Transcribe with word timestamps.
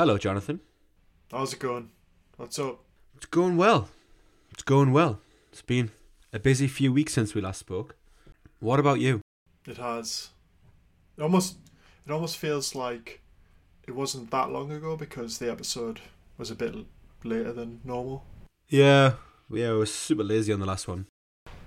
Hello, 0.00 0.16
Jonathan. 0.16 0.60
How's 1.30 1.52
it 1.52 1.58
going? 1.58 1.90
What's 2.38 2.58
up? 2.58 2.80
It's 3.18 3.26
going 3.26 3.58
well. 3.58 3.90
It's 4.50 4.62
going 4.62 4.92
well. 4.92 5.20
It's 5.52 5.60
been 5.60 5.90
a 6.32 6.38
busy 6.38 6.68
few 6.68 6.90
weeks 6.90 7.12
since 7.12 7.34
we 7.34 7.42
last 7.42 7.58
spoke. 7.58 7.96
What 8.60 8.80
about 8.80 9.00
you? 9.00 9.20
It 9.66 9.76
has. 9.76 10.30
It 11.18 11.22
almost 11.22 11.58
it 12.06 12.10
almost 12.10 12.38
feels 12.38 12.74
like 12.74 13.20
it 13.86 13.94
wasn't 13.94 14.30
that 14.30 14.50
long 14.50 14.72
ago 14.72 14.96
because 14.96 15.36
the 15.36 15.52
episode 15.52 16.00
was 16.38 16.50
a 16.50 16.54
bit 16.54 16.74
later 17.22 17.52
than 17.52 17.82
normal. 17.84 18.24
Yeah, 18.70 19.16
yeah, 19.50 19.72
we 19.72 19.76
were 19.76 19.84
super 19.84 20.24
lazy 20.24 20.50
on 20.50 20.60
the 20.60 20.66
last 20.66 20.88
one. 20.88 21.08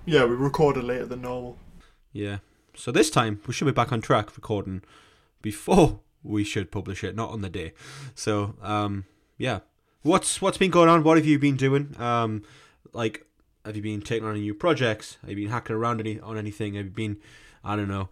Yeah, 0.06 0.24
we 0.24 0.34
recorded 0.34 0.82
later 0.82 1.06
than 1.06 1.22
normal. 1.22 1.56
Yeah. 2.12 2.38
So 2.74 2.90
this 2.90 3.10
time 3.10 3.40
we 3.46 3.54
should 3.54 3.66
be 3.66 3.70
back 3.70 3.92
on 3.92 4.00
track 4.00 4.34
recording 4.34 4.82
before 5.40 6.00
we 6.24 6.42
should 6.42 6.72
publish 6.72 7.04
it, 7.04 7.14
not 7.14 7.30
on 7.30 7.42
the 7.42 7.50
day. 7.50 7.72
So, 8.14 8.56
um, 8.62 9.04
yeah. 9.38 9.60
What's 10.02 10.42
what's 10.42 10.58
been 10.58 10.70
going 10.70 10.88
on? 10.88 11.02
What 11.02 11.16
have 11.16 11.26
you 11.26 11.38
been 11.38 11.56
doing? 11.56 11.94
Um, 11.98 12.42
like, 12.92 13.26
have 13.64 13.76
you 13.76 13.82
been 13.82 14.02
taking 14.02 14.24
on 14.26 14.32
any 14.32 14.40
new 14.40 14.54
projects? 14.54 15.18
Have 15.22 15.30
you 15.30 15.36
been 15.36 15.48
hacking 15.52 15.76
around 15.76 16.00
any 16.00 16.20
on 16.20 16.36
anything? 16.36 16.74
Have 16.74 16.86
you 16.86 16.90
been, 16.90 17.16
I 17.62 17.76
don't 17.76 17.88
know, 17.88 18.08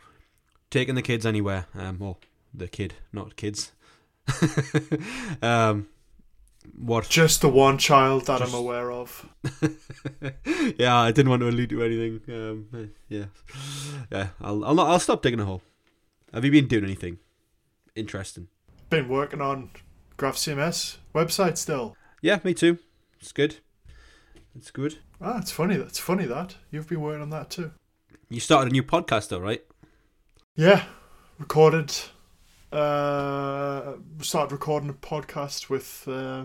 taking 0.70 0.95
the 0.95 1.02
kids 1.02 1.27
anywhere? 1.27 1.66
Um, 1.74 1.98
well, 1.98 2.18
the 2.54 2.68
kid, 2.68 2.95
not 3.12 3.37
kids. 3.37 3.73
um, 5.42 5.88
what? 6.74 7.09
Just 7.10 7.42
the 7.42 7.48
one 7.48 7.76
child 7.76 8.26
that 8.26 8.38
Just- 8.38 8.54
I'm 8.54 8.59
aware 8.59 8.90
of. 8.90 9.29
yeah, 10.79 10.96
I 10.96 11.12
didn't 11.12 11.29
want 11.29 11.40
to 11.40 11.48
allude 11.48 11.70
to 11.70 11.82
anything. 11.82 12.20
Um, 12.34 12.90
yeah, 13.09 13.24
yeah. 14.10 14.29
I'll 14.40 14.65
I'll 14.65 14.74
not, 14.74 14.88
I'll 14.88 15.01
stop 15.01 15.20
digging 15.20 15.40
a 15.40 15.45
hole. 15.45 15.62
Have 16.32 16.45
you 16.46 16.51
been 16.51 16.68
doing 16.68 16.84
anything 16.84 17.18
interesting? 17.95 18.48
Been 18.91 19.09
working 19.09 19.41
on 19.41 19.70
Graph 20.16 20.37
CMS 20.37 20.98
website 21.14 21.56
still. 21.56 21.96
Yeah, 22.20 22.38
me 22.45 22.55
too. 22.55 22.78
It's 23.20 23.32
good. 23.32 23.56
It's 24.54 24.71
good. 24.71 24.98
Ah, 25.21 25.38
it's 25.38 25.51
funny. 25.51 25.76
That's 25.76 25.98
funny 25.98 26.26
that 26.26 26.57
you've 26.70 26.88
been 26.88 27.01
working 27.01 27.23
on 27.23 27.30
that 27.30 27.51
too. 27.51 27.73
You 28.29 28.40
started 28.40 28.70
a 28.70 28.73
new 28.73 28.82
podcast 28.82 29.29
though, 29.29 29.38
right? 29.40 29.63
Yeah, 30.57 30.85
recorded. 31.38 31.93
Uh, 32.70 33.95
started 34.20 34.52
recording 34.52 34.88
a 34.90 34.95
podcast 34.95 35.68
with 35.68 36.04
uh, 36.09 36.45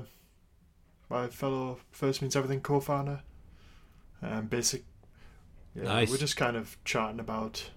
my 1.09 1.27
fellow 1.27 1.79
First 1.91 2.21
Means 2.21 2.35
Everything 2.35 2.61
co-founder. 2.61 3.21
Um, 4.21 4.47
basic. 4.47 4.83
Yeah, 5.75 5.83
Nice. 5.83 6.09
we're 6.09 6.17
just 6.17 6.37
kind 6.37 6.57
of 6.57 6.77
chatting 6.83 7.19
about. 7.19 7.69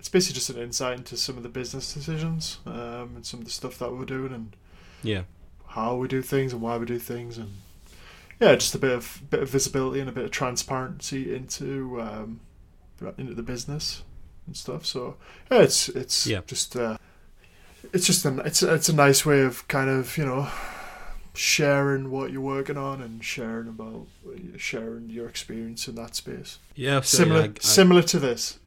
It's 0.00 0.08
basically 0.08 0.34
just 0.34 0.48
an 0.50 0.56
insight 0.58 0.96
into 0.96 1.16
some 1.18 1.36
of 1.36 1.42
the 1.42 1.48
business 1.50 1.92
decisions 1.92 2.58
um, 2.66 3.12
and 3.16 3.24
some 3.26 3.38
of 3.40 3.44
the 3.44 3.52
stuff 3.52 3.78
that 3.78 3.92
we're 3.92 4.06
doing 4.06 4.32
and 4.32 4.56
Yeah. 5.02 5.22
how 5.68 5.94
we 5.96 6.08
do 6.08 6.22
things 6.22 6.52
and 6.54 6.62
why 6.62 6.78
we 6.78 6.86
do 6.86 6.98
things 6.98 7.36
and 7.38 7.52
yeah, 8.40 8.54
just 8.56 8.74
a 8.74 8.78
bit 8.78 8.92
of 8.92 9.20
bit 9.28 9.42
of 9.42 9.50
visibility 9.50 10.00
and 10.00 10.08
a 10.08 10.12
bit 10.12 10.24
of 10.24 10.30
transparency 10.30 11.34
into 11.34 12.00
um, 12.00 12.40
into 13.18 13.34
the 13.34 13.42
business 13.42 14.02
and 14.46 14.56
stuff. 14.56 14.86
So 14.86 15.16
yeah, 15.50 15.58
it's 15.58 15.90
it's 15.90 16.26
Yeah. 16.26 16.40
just 16.46 16.74
uh, 16.74 16.96
it's 17.92 18.06
just 18.06 18.24
a 18.24 18.38
it's 18.38 18.62
it's 18.62 18.88
a 18.88 18.94
nice 18.94 19.26
way 19.26 19.42
of 19.42 19.68
kind 19.68 19.90
of 19.90 20.16
you 20.16 20.24
know 20.24 20.48
sharing 21.34 22.10
what 22.10 22.32
you're 22.32 22.40
working 22.40 22.78
on 22.78 23.02
and 23.02 23.22
sharing 23.22 23.68
about 23.68 24.06
sharing 24.56 25.10
your 25.10 25.28
experience 25.28 25.86
in 25.88 25.94
that 25.96 26.16
space. 26.16 26.58
Yeah. 26.74 27.02
similar 27.02 27.40
yeah, 27.42 27.46
I- 27.48 27.50
I- 27.50 27.60
similar 27.60 28.02
to 28.04 28.18
this. 28.18 28.58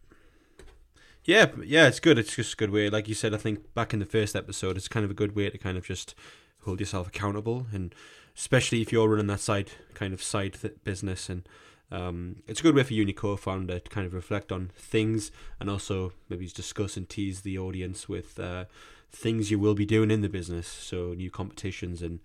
Yeah, 1.26 1.48
yeah, 1.64 1.88
it's 1.88 2.02
good. 2.02 2.20
It's 2.20 2.36
just 2.36 2.54
a 2.54 2.58
good 2.58 2.72
way. 2.72 2.90
Like 2.90 3.08
you 3.08 3.16
said, 3.16 3.34
I 3.34 3.38
think 3.38 3.74
back 3.74 3.94
in 3.94 4.00
the 4.00 4.06
first 4.06 4.36
episode, 4.36 4.76
it's 4.76 4.90
kind 4.90 5.06
of 5.06 5.12
a 5.12 5.14
good 5.14 5.36
way 5.36 5.50
to 5.50 5.58
kind 5.58 5.78
of 5.78 5.86
just 5.86 6.16
hold 6.64 6.82
yourself 6.82 7.08
accountable, 7.08 7.68
and 7.72 7.96
especially 8.36 8.82
if 8.82 8.92
you're 8.92 9.08
running 9.08 9.28
that 9.28 9.40
side 9.40 9.72
kind 9.94 10.14
of 10.14 10.22
side 10.22 10.56
th- 10.62 10.84
business, 10.84 11.30
and 11.30 11.48
um, 11.92 12.38
it's 12.46 12.60
a 12.60 12.64
good 12.64 12.76
way 12.76 12.84
for 12.84 12.94
you 12.94 13.14
co-founder 13.14 13.80
to 13.80 13.90
kind 13.90 14.06
of 14.06 14.14
reflect 14.14 14.52
on 14.52 14.72
things, 14.76 15.32
and 15.62 15.70
also 15.70 16.12
maybe 16.28 16.46
discuss 16.48 16.98
and 16.98 17.08
tease 17.08 17.42
the 17.42 17.58
audience 17.58 18.10
with 18.10 18.38
uh, 18.38 18.66
things 19.10 19.50
you 19.50 19.58
will 19.58 19.76
be 19.76 19.86
doing 19.86 20.12
in 20.12 20.20
the 20.20 20.30
business, 20.30 20.68
so 20.68 21.14
new 21.14 21.32
competitions 21.32 22.02
and 22.02 22.20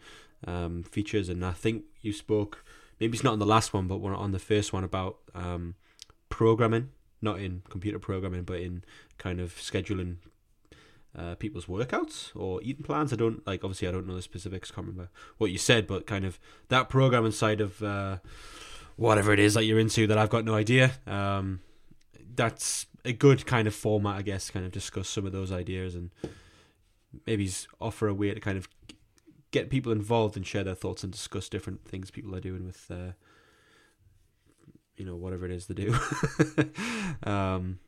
um, 0.45 0.83
features. 0.83 1.29
And 1.29 1.45
I 1.45 1.53
think 1.53 1.85
you 2.01 2.13
spoke, 2.13 2.65
maybe 2.99 3.15
it's 3.15 3.23
not 3.23 3.35
on 3.35 3.39
the 3.39 3.47
last 3.47 3.73
one, 3.73 3.87
but 3.87 4.03
on 4.03 4.33
the 4.33 4.41
first 4.41 4.73
one 4.73 4.83
about 4.83 5.19
um, 5.37 5.77
programming 6.31 6.91
not 7.21 7.41
in 7.41 7.63
computer 7.69 7.99
programming, 7.99 8.43
but 8.43 8.61
in 8.61 8.85
kind 9.19 9.41
of 9.41 9.55
scheduling 9.55 10.17
uh, 11.17 11.35
people's 11.35 11.67
workouts 11.67 12.31
or 12.37 12.61
eating 12.63 12.85
plans. 12.85 13.13
I 13.13 13.17
don't 13.17 13.47
like. 13.47 13.65
Obviously, 13.65 13.89
I 13.89 13.93
don't 13.93 14.07
know 14.07 14.15
the 14.15 14.23
specifics. 14.23 14.71
Can't 14.71 14.87
remember 14.87 15.11
what 15.39 15.51
you 15.51 15.59
said, 15.59 15.87
but 15.87 16.07
kind 16.07 16.25
of 16.25 16.39
that 16.69 16.89
programming 16.89 17.33
side 17.33 17.61
of 17.61 17.83
uh, 17.83 18.19
whatever 18.97 19.33
it 19.33 19.39
is 19.39 19.55
that 19.55 19.65
you're 19.65 19.79
into 19.79 20.07
that 20.07 20.19
I've 20.19 20.31
got 20.31 20.45
no 20.45 20.55
idea. 20.55 20.93
Um, 21.07 21.61
that's 22.35 22.87
a 23.05 23.13
good 23.13 23.47
kind 23.47 23.67
of 23.67 23.75
format, 23.75 24.17
I 24.17 24.23
guess. 24.23 24.51
Kind 24.51 24.67
of 24.67 24.73
discuss 24.73 25.09
some 25.09 25.27
of 25.27 25.33
those 25.33 25.51
ideas 25.51 25.95
and 25.95 26.11
maybe 27.27 27.51
offer 27.81 28.09
a 28.09 28.15
way 28.15 28.33
to 28.33 28.41
kind 28.41 28.59
of 28.59 28.69
get 29.51 29.71
people 29.71 29.93
involved 29.93 30.37
and 30.37 30.47
share 30.47 30.63
their 30.65 30.75
thoughts 30.75 31.03
and 31.03 31.13
discuss 31.13 31.49
different 31.49 31.85
things 31.85 32.11
people 32.11 32.35
are 32.35 32.41
doing 32.41 32.67
with. 32.67 32.91
Uh, 32.91 33.13
you 34.99 35.05
know 35.05 35.17
whatever 35.17 35.47
it 35.47 35.53
is 35.53 35.67
to 35.67 35.75
do. 35.75 35.95
Um 37.23 37.79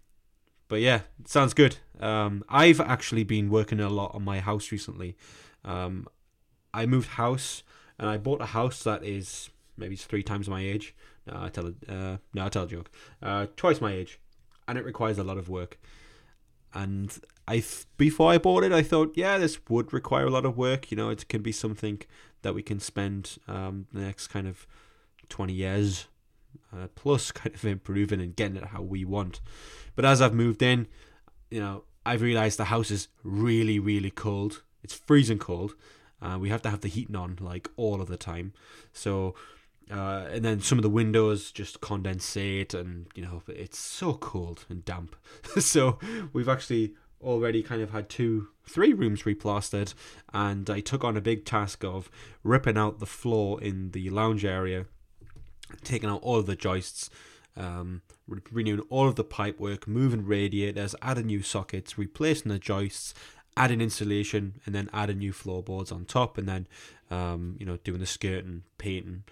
but 0.69 0.81
yeah 0.81 1.01
sounds 1.27 1.55
good. 1.55 1.77
Um 2.01 2.45
i've 2.49 2.81
actually 2.81 3.25
been 3.25 3.51
working 3.51 3.81
a 3.81 3.89
lot 3.89 4.15
on 4.15 4.23
my 4.25 4.41
house 4.41 4.73
recently. 4.73 5.17
Um 5.65 6.07
i 6.73 6.87
moved 6.87 7.11
house 7.11 7.63
and 7.99 8.09
i 8.09 8.17
bought 8.17 8.41
a 8.41 8.47
house 8.47 8.83
that 8.85 9.05
is 9.05 9.51
maybe 9.77 9.95
it's 9.95 10.05
three 10.05 10.23
times 10.23 10.49
my 10.49 10.61
age. 10.63 10.95
No 11.27 11.35
i 11.43 11.49
tell 11.49 11.67
a 11.67 11.93
uh 11.93 12.17
no 12.35 12.47
i 12.47 12.49
tell 12.49 12.65
a 12.65 12.69
joke. 12.69 12.91
Uh 13.23 13.47
twice 13.57 13.81
my 13.81 13.93
age. 13.93 14.21
And 14.69 14.79
it 14.79 14.85
requires 14.85 15.19
a 15.19 15.25
lot 15.25 15.39
of 15.39 15.49
work. 15.49 15.79
And 16.73 17.19
i 17.49 17.55
th- 17.55 17.87
before 17.97 18.31
i 18.31 18.39
bought 18.39 18.63
it 18.63 18.73
i 18.73 18.83
thought 18.83 19.13
yeah 19.17 19.39
this 19.39 19.59
would 19.69 19.93
require 19.93 20.27
a 20.27 20.31
lot 20.31 20.45
of 20.45 20.57
work. 20.57 20.91
You 20.91 20.97
know 20.97 21.11
it 21.11 21.29
can 21.29 21.43
be 21.43 21.53
something 21.53 22.01
that 22.43 22.55
we 22.55 22.63
can 22.63 22.79
spend 22.81 23.39
um 23.49 23.87
the 23.93 24.01
next 24.01 24.29
kind 24.29 24.47
of 24.47 24.67
20 25.29 25.53
years 25.53 26.07
uh, 26.73 26.89
plus 26.95 27.31
kind 27.33 27.55
of 27.55 27.65
improving 27.65 28.21
and 28.21 28.37
getting 28.37 28.57
it 28.57 28.67
how 28.67 28.83
we 28.83 29.05
want. 29.05 29.41
But 29.97 30.05
as 30.05 30.21
I've 30.21 30.35
moved 30.35 30.63
in, 30.63 30.87
you 31.51 31.61
know, 31.61 31.85
I've 32.05 32.23
realized 32.23 32.59
the 32.59 32.67
house 32.67 32.91
is 32.91 33.09
really, 33.23 33.79
really 33.79 34.11
cold. 34.11 34.63
It's 34.83 34.95
freezing 34.95 35.39
cold. 35.39 35.75
Uh, 36.23 36.39
we 36.39 36.49
have 36.51 36.63
to 36.63 36.71
have 36.71 36.81
the 36.81 36.89
heating 36.89 37.17
on 37.17 37.39
like 37.41 37.71
all 37.77 38.01
of 38.01 38.09
the 38.09 38.17
time. 38.17 38.53
So, 38.93 39.35
uh, 39.91 40.27
and 40.31 40.45
then 40.45 40.61
some 40.61 40.79
of 40.79 40.83
the 40.83 40.91
windows 40.91 41.51
just 41.51 41.81
condensate, 41.81 42.75
and 42.75 43.07
you 43.15 43.23
know, 43.23 43.43
it's 43.49 43.79
so 43.79 44.15
cold 44.15 44.65
and 44.69 44.85
damp. 44.85 45.17
so 45.59 45.99
we've 46.33 46.49
actually 46.49 46.95
already 47.23 47.63
kind 47.63 47.83
of 47.83 47.91
had 47.91 48.09
two, 48.09 48.49
three 48.65 48.93
rooms 48.93 49.25
replastered, 49.25 49.95
and 50.33 50.71
I 50.71 50.81
took 50.81 51.05
on 51.05 51.17
a 51.17 51.23
big 51.23 51.45
task 51.45 51.85
of 51.85 52.11
ripping 52.43 52.79
out 52.79 52.99
the 52.99 53.07
floor 53.07 53.61
in 53.63 53.91
the 53.91 54.11
lounge 54.11 54.45
area 54.45 54.87
taking 55.83 56.09
out 56.09 56.23
all 56.23 56.39
of 56.39 56.47
the 56.47 56.57
joists, 56.57 57.11
um, 57.57 58.03
re- 58.27 58.41
renewing 58.51 58.81
all 58.91 59.09
of 59.09 59.17
the 59.17 59.25
pipe 59.25 59.59
work, 59.59 59.87
moving 59.87 60.25
radiators, 60.25 60.95
adding 61.03 61.27
new 61.27 61.43
sockets, 61.43 61.99
replacing 61.99 62.51
the 62.51 62.59
joists, 62.59 63.15
adding 63.57 63.81
insulation, 63.81 64.61
and 64.65 64.75
then 64.75 64.89
adding 64.93 65.19
new 65.19 65.33
floorboards 65.33 65.93
on 65.93 66.05
top, 66.05 66.39
and 66.39 66.49
then 66.49 66.67
um, 67.11 67.57
you 67.59 67.67
know 67.67 67.77
doing 67.79 68.01
the 68.01 68.07
skirting, 68.07 68.63
painting. 68.79 69.25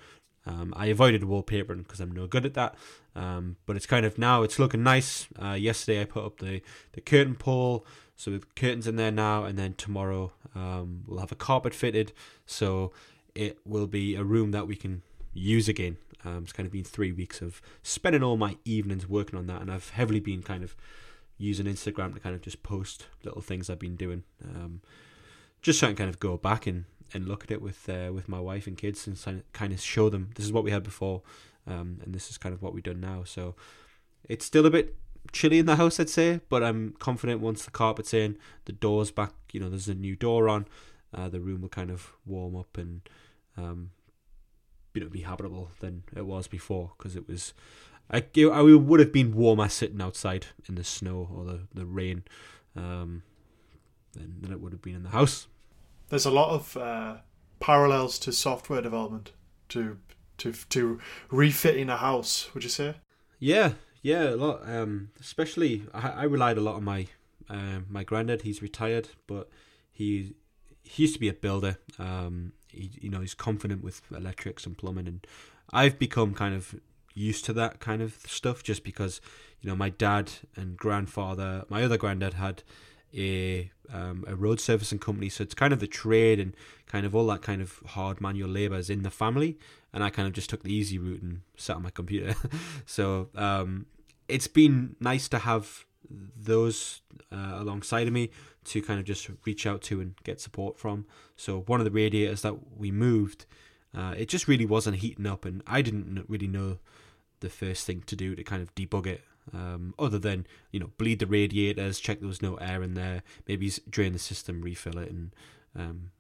Um, 0.47 0.73
I 0.77 0.87
avoided 0.87 1.23
wallpapering 1.23 1.79
because 1.79 2.01
I'm 2.01 2.11
no 2.11 2.27
good 2.27 2.47
at 2.47 2.55
that. 2.55 2.75
Um, 3.15 3.57
but 3.67 3.77
it's 3.77 3.87
kind 3.87 4.07
of 4.07 4.17
now 4.17 4.43
it's 4.43 4.59
looking 4.59 4.83
nice. 4.83 5.27
Uh, 5.41 5.53
yesterday 5.53 6.01
I 6.01 6.05
put 6.05 6.25
up 6.25 6.39
the, 6.39 6.63
the 6.93 7.01
curtain 7.01 7.35
pole, 7.35 7.85
so 8.17 8.31
the 8.31 8.43
curtains 8.57 8.87
in 8.87 8.97
there 8.97 9.11
now, 9.11 9.45
and 9.45 9.59
then 9.59 9.75
tomorrow 9.75 10.33
um, 10.55 11.03
we'll 11.07 11.21
have 11.21 11.33
a 11.33 11.37
carpet 11.37 11.75
fitted, 11.75 12.13
so 12.47 12.93
it 13.35 13.59
will 13.65 13.87
be 13.87 14.15
a 14.15 14.25
room 14.25 14.53
that 14.53 14.67
we 14.67 14.77
can 14.77 15.03
use 15.35 15.69
again. 15.69 15.97
Um, 16.25 16.43
it's 16.43 16.53
kind 16.53 16.67
of 16.67 16.73
been 16.73 16.85
three 16.85 17.13
weeks 17.13 17.41
of 17.41 17.63
spending 17.83 18.23
all 18.23 18.37
my 18.37 18.57
evenings 18.65 19.09
working 19.09 19.39
on 19.39 19.47
that, 19.47 19.61
and 19.61 19.71
I've 19.71 19.91
heavily 19.91 20.21
been 20.21 20.43
kind 20.43 20.65
of 20.65 20.75
using 21.37 21.67
Instagram 21.67 22.15
to 22.15 22.21
kind 22.21 22.35
of 22.35 22.43
just 22.43 22.63
post 22.63 23.07
little 23.23 23.41
things 23.41 23.71
I've 23.71 23.79
been 23.79 23.97
doing, 23.97 24.25
um, 24.45 24.81
just 25.63 25.83
I 25.83 25.87
can 25.89 25.97
kind 25.97 26.11
of 26.11 26.19
go 26.19 26.37
back 26.37 26.67
and, 26.67 26.85
and 27.15 27.29
look 27.29 27.45
at 27.45 27.51
it 27.51 27.63
with 27.63 27.89
uh, 27.89 28.11
with 28.13 28.29
my 28.29 28.41
wife 28.41 28.67
and 28.67 28.77
kids 28.77 29.07
and 29.07 29.21
kind 29.21 29.39
of- 29.39 29.53
kind 29.53 29.73
of 29.73 29.81
show 29.81 30.09
them 30.11 30.31
this 30.35 30.45
is 30.45 30.53
what 30.53 30.65
we 30.65 30.73
had 30.73 30.83
before, 30.83 31.23
um, 31.67 32.01
and 32.03 32.15
this 32.15 32.31
is 32.31 32.39
kind 32.39 32.55
of 32.55 32.63
what 32.63 32.75
we've 32.75 32.83
done 32.83 33.01
now. 33.01 33.23
So 33.25 33.55
it's 34.29 34.45
still 34.45 34.67
a 34.67 34.71
bit 34.71 34.97
chilly 35.33 35.59
in 35.59 35.67
the 35.67 35.77
house, 35.77 36.01
I'd 36.01 36.09
say, 36.09 36.41
but 36.49 36.63
I'm 36.63 36.95
confident 36.99 37.41
once 37.41 37.65
the 37.65 37.71
carpet's 37.71 38.15
in, 38.15 38.37
the 38.65 38.73
door's 38.73 39.11
back, 39.11 39.33
you 39.53 39.61
know, 39.61 39.69
there's 39.69 39.89
a 39.89 39.95
new 39.95 40.17
door 40.17 40.49
on, 40.49 40.67
uh, 41.15 41.29
the 41.29 41.41
room 41.41 41.61
will 41.61 41.69
kind 41.69 41.91
of 41.91 42.13
warm 42.27 42.57
up 42.57 42.77
and 42.79 43.03
um, 43.57 43.91
you 44.99 45.05
know 45.05 45.11
be 45.11 45.21
habitable 45.21 45.71
than 45.79 46.03
it 46.17 46.27
was 46.27 46.49
before 46.49 46.93
because 46.99 47.15
it 47.15 47.29
was 47.29 47.55
I, 48.11 48.25
I 48.37 48.63
would 48.63 49.01
have 49.01 49.13
been 49.13 49.35
warmer 49.35 49.69
sitting 49.69 50.01
outside 50.01 50.47
in 50.69 50.75
the 50.77 50.85
snow 50.85 51.29
or 51.33 51.45
the, 51.45 51.61
the 51.75 51.87
rain 51.87 52.25
um, 52.75 53.23
than, 54.15 54.41
than 54.41 54.53
it 54.53 54.61
would 54.61 54.73
have 54.73 54.83
been 54.83 54.95
in 54.95 55.03
the 55.03 55.11
house. 55.11 55.47
there's 56.09 56.25
a 56.25 56.31
lot 56.31 56.51
of 56.51 56.77
uh, 56.77 57.17
parallels 57.61 58.19
to 58.21 58.33
software 58.33 58.83
development 58.83 59.33
to 59.69 59.99
to 60.39 60.53
to 60.71 60.99
refitting 61.31 61.89
a 61.89 61.97
house. 61.97 62.53
Would 62.55 62.65
you 62.65 62.71
say? 62.71 62.95
Yeah, 63.39 63.73
yeah, 64.03 64.31
a 64.31 64.37
lot. 64.37 64.63
Um, 64.69 65.11
especially, 65.21 65.85
I, 65.93 66.09
I 66.09 66.23
relied 66.25 66.59
a 66.59 66.61
lot 66.61 66.77
on 66.77 66.85
my 66.85 67.07
uh, 67.49 67.81
my 67.89 68.05
granddad. 68.05 68.43
He's 68.43 68.63
retired, 68.63 69.11
but 69.27 69.49
he 69.91 70.35
he 70.83 71.03
used 71.03 71.15
to 71.15 71.21
be 71.21 71.29
a 71.29 71.35
builder. 71.35 71.79
Um, 71.99 72.53
he, 72.69 72.91
you 73.01 73.11
know, 73.11 73.21
he's 73.21 73.35
confident 73.35 73.83
with 73.83 74.03
electrics 74.11 74.67
and 74.67 74.77
plumbing, 74.77 75.07
and 75.07 75.27
I've 75.73 75.99
become 75.99 76.35
kind 76.35 76.55
of 76.55 76.75
used 77.15 77.45
to 77.47 77.53
that 77.53 77.81
kind 77.81 78.01
of 78.01 78.15
stuff 78.27 78.63
just 78.63 78.85
because 78.85 79.21
you 79.61 79.69
know 79.69 79.77
my 79.77 79.91
dad 79.91 80.31
and 80.57 80.77
grandfather, 80.77 81.65
my 81.69 81.83
other 81.83 81.97
granddad 81.97 82.35
had 82.35 82.63
a 83.17 83.71
um, 83.93 84.25
a 84.27 84.37
road 84.37 84.61
servicing 84.61 84.99
company, 84.99 85.29
so 85.29 85.43
it's 85.43 85.55
kind 85.55 85.73
of 85.73 85.81
the 85.81 85.87
trade 85.87 86.39
and 86.39 86.55
kind 86.87 87.07
of 87.07 87.15
all 87.15 87.27
that 87.27 87.43
kind 87.43 87.63
of 87.63 87.83
hard 87.87 88.21
manual 88.21 88.49
labour 88.51 88.77
is 88.77 88.91
in 88.91 89.03
the 89.03 89.11
family, 89.11 89.59
and 89.93 90.05
I 90.05 90.11
kind 90.11 90.29
of 90.29 90.35
just 90.35 90.51
took 90.51 90.63
the 90.63 90.73
easy 90.73 90.99
route 90.99 91.23
and 91.23 91.41
sat 91.57 91.77
on 91.77 91.83
my 91.83 91.91
computer. 91.91 92.35
so 92.87 93.29
um, 93.35 93.87
it's 94.29 94.47
been 94.47 94.97
nice 95.01 95.29
to 95.29 95.39
have 95.39 95.85
those 96.11 97.03
uh, 97.33 97.55
alongside 97.57 98.07
of 98.07 98.13
me 98.13 98.31
to 98.65 98.83
kind 98.83 99.01
of 99.01 99.07
just 99.07 99.29
reach 99.45 99.67
out 99.67 99.83
to 99.83 100.01
and 100.01 100.15
get 100.25 100.41
support 100.41 100.79
from. 100.79 101.07
So 101.37 101.61
one 101.61 101.81
of 101.81 101.85
the 101.85 101.91
radiators 101.91 102.43
that 102.43 102.77
we 102.79 102.91
moved, 102.91 103.47
uh, 103.97 104.15
it 104.17 104.29
just 104.29 104.49
really 104.49 104.67
wasn't 104.67 104.97
heating 104.97 105.27
up, 105.27 105.45
and 105.45 105.63
I 105.67 105.83
didn't 105.83 106.25
really 106.29 106.49
know 106.49 106.79
the 107.41 107.51
first 107.51 107.87
thing 107.87 108.03
to 108.07 108.17
do 108.17 108.35
to 108.35 108.43
kind 108.43 108.63
of 108.63 108.75
debug 108.75 109.07
it. 109.07 109.25
Um, 109.55 109.95
other 109.99 110.19
than 110.19 110.47
you 110.73 110.81
know 110.81 110.91
bleed 110.99 111.21
the 111.21 111.27
radiators, 111.27 112.01
check 112.01 112.21
there 112.21 112.29
was 112.29 112.43
no 112.43 112.57
air 112.57 112.83
in 112.83 112.95
there, 112.95 113.23
maybe 113.47 113.73
drain 113.89 114.13
the 114.13 114.19
system, 114.19 114.61
refill 114.61 114.99
it, 114.99 115.11
and 115.11 115.35
um, 115.75 116.11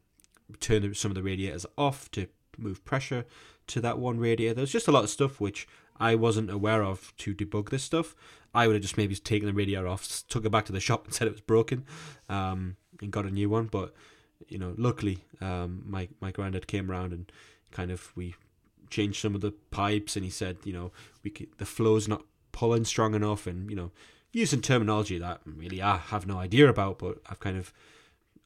turn 0.60 0.94
some 0.94 1.10
of 1.10 1.14
the 1.14 1.22
radiators 1.22 1.66
off 1.76 2.10
to 2.12 2.28
move 2.56 2.84
pressure 2.84 3.24
to 3.68 3.80
that 3.80 3.98
one 3.98 4.18
radiator. 4.18 4.54
There's 4.54 4.72
just 4.72 4.88
a 4.88 4.92
lot 4.92 5.04
of 5.04 5.10
stuff 5.10 5.40
which 5.40 5.68
I 6.00 6.14
wasn't 6.14 6.50
aware 6.50 6.82
of 6.82 7.12
to 7.18 7.34
debug 7.34 7.70
this 7.70 7.82
stuff. 7.82 8.14
I 8.54 8.66
would 8.66 8.74
have 8.74 8.82
just 8.82 8.96
maybe 8.96 9.14
taken 9.14 9.46
the 9.46 9.52
radiator 9.52 9.86
off, 9.86 10.26
took 10.28 10.44
it 10.44 10.50
back 10.50 10.64
to 10.66 10.72
the 10.72 10.80
shop 10.80 11.04
and 11.04 11.14
said 11.14 11.28
it 11.28 11.32
was 11.32 11.40
broken, 11.40 11.84
um, 12.28 12.76
and 13.00 13.10
got 13.10 13.26
a 13.26 13.30
new 13.30 13.50
one. 13.50 13.66
But 13.66 13.94
you 14.48 14.58
know, 14.58 14.74
luckily, 14.76 15.24
um, 15.40 15.82
my 15.86 16.08
my 16.20 16.30
granddad 16.30 16.66
came 16.66 16.90
around 16.90 17.12
and 17.12 17.30
kind 17.70 17.90
of 17.90 18.12
we 18.16 18.34
changed 18.90 19.20
some 19.20 19.34
of 19.34 19.40
the 19.40 19.52
pipes, 19.70 20.16
and 20.16 20.24
he 20.24 20.30
said, 20.30 20.58
you 20.64 20.72
know, 20.72 20.92
we 21.22 21.30
could, 21.30 21.48
the 21.58 21.66
flow's 21.66 22.08
not 22.08 22.22
pulling 22.52 22.84
strong 22.84 23.14
enough, 23.14 23.46
and 23.46 23.68
you 23.70 23.76
know, 23.76 23.90
using 24.32 24.62
terminology 24.62 25.18
that 25.18 25.40
really 25.44 25.82
I 25.82 25.96
have 25.96 26.26
no 26.26 26.38
idea 26.38 26.68
about, 26.68 26.98
but 26.98 27.18
I've 27.28 27.40
kind 27.40 27.56
of 27.56 27.72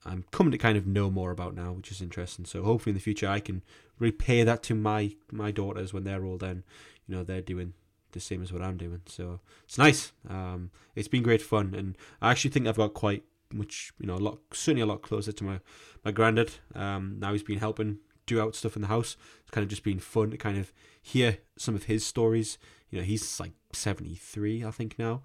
I'm 0.05 0.25
coming 0.33 0.51
to 0.53 0.59
kind 0.59 0.77
of 0.77 0.87
know 0.87 1.11
more 1.11 1.31
about 1.31 1.55
now, 1.55 1.73
which 1.73 1.93
is 1.93 2.03
interesting. 2.03 2.45
So 2.45 2.65
hopefully 2.65 2.91
in 2.91 2.97
the 2.97 3.03
future 3.03 3.29
I 3.29 3.41
can 3.41 3.63
repay 3.99 4.43
that 4.43 4.63
to 4.65 4.75
my 4.75 5.15
my 5.31 5.51
daughters 5.51 5.93
when 5.93 6.05
they're 6.05 6.25
all 6.25 6.43
and 6.43 6.65
you 7.07 7.15
know 7.15 7.23
they're 7.23 7.43
doing 7.43 7.75
the 8.13 8.21
same 8.21 8.43
as 8.43 8.53
what 8.53 8.63
I'm 8.63 8.77
doing. 8.77 9.01
So 9.07 9.41
it's 9.65 9.79
nice. 9.79 10.13
Um, 10.29 10.71
it's 10.95 11.09
been 11.09 11.23
great 11.23 11.43
fun, 11.43 11.75
and 11.75 11.97
I 12.21 12.31
actually 12.31 12.51
think 12.51 12.67
I've 12.67 12.77
got 12.77 12.95
quite 12.95 13.25
much, 13.53 13.93
you 13.99 14.07
know, 14.07 14.15
a 14.15 14.19
lot 14.19 14.39
certainly 14.53 14.83
a 14.83 14.87
lot 14.87 15.03
closer 15.03 15.33
to 15.33 15.45
my 15.45 15.61
my 16.05 16.11
granddad. 16.11 16.53
Um, 16.75 17.17
now 17.19 17.33
he's 17.33 17.43
been 17.43 17.59
helping 17.59 17.99
do 18.27 18.41
out 18.41 18.55
stuff 18.55 18.77
in 18.77 18.83
the 18.83 18.89
house. 18.89 19.17
It's 19.43 19.51
kind 19.51 19.63
of 19.63 19.69
just 19.69 19.85
been 19.85 19.99
fun 19.99 20.31
to 20.31 20.37
kind 20.37 20.59
of 20.59 20.73
hear 21.01 21.39
some 21.57 21.75
of 21.75 21.85
his 21.85 22.05
stories. 22.05 22.59
You 22.91 22.99
know, 22.99 23.05
he's 23.05 23.41
like 23.41 23.53
73, 23.73 24.65
I 24.65 24.71
think 24.71 24.99
now. 24.99 25.23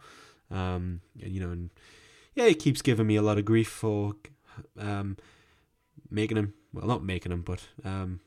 Um, 0.50 1.02
and, 1.22 1.32
you 1.32 1.40
know, 1.40 1.50
and 1.50 1.70
yeah, 2.34 2.48
he 2.48 2.56
keeps 2.56 2.82
giving 2.82 3.08
me 3.08 3.18
a 3.18 3.22
lot 3.22 3.38
of 3.38 3.46
grief 3.46 3.68
for 3.68 4.14
um, 4.80 5.18
making 6.10 6.38
him 6.38 6.54
well, 6.74 6.88
not 6.88 7.04
making 7.04 7.32
him, 7.32 7.42
but 7.42 7.68
um, 7.84 8.20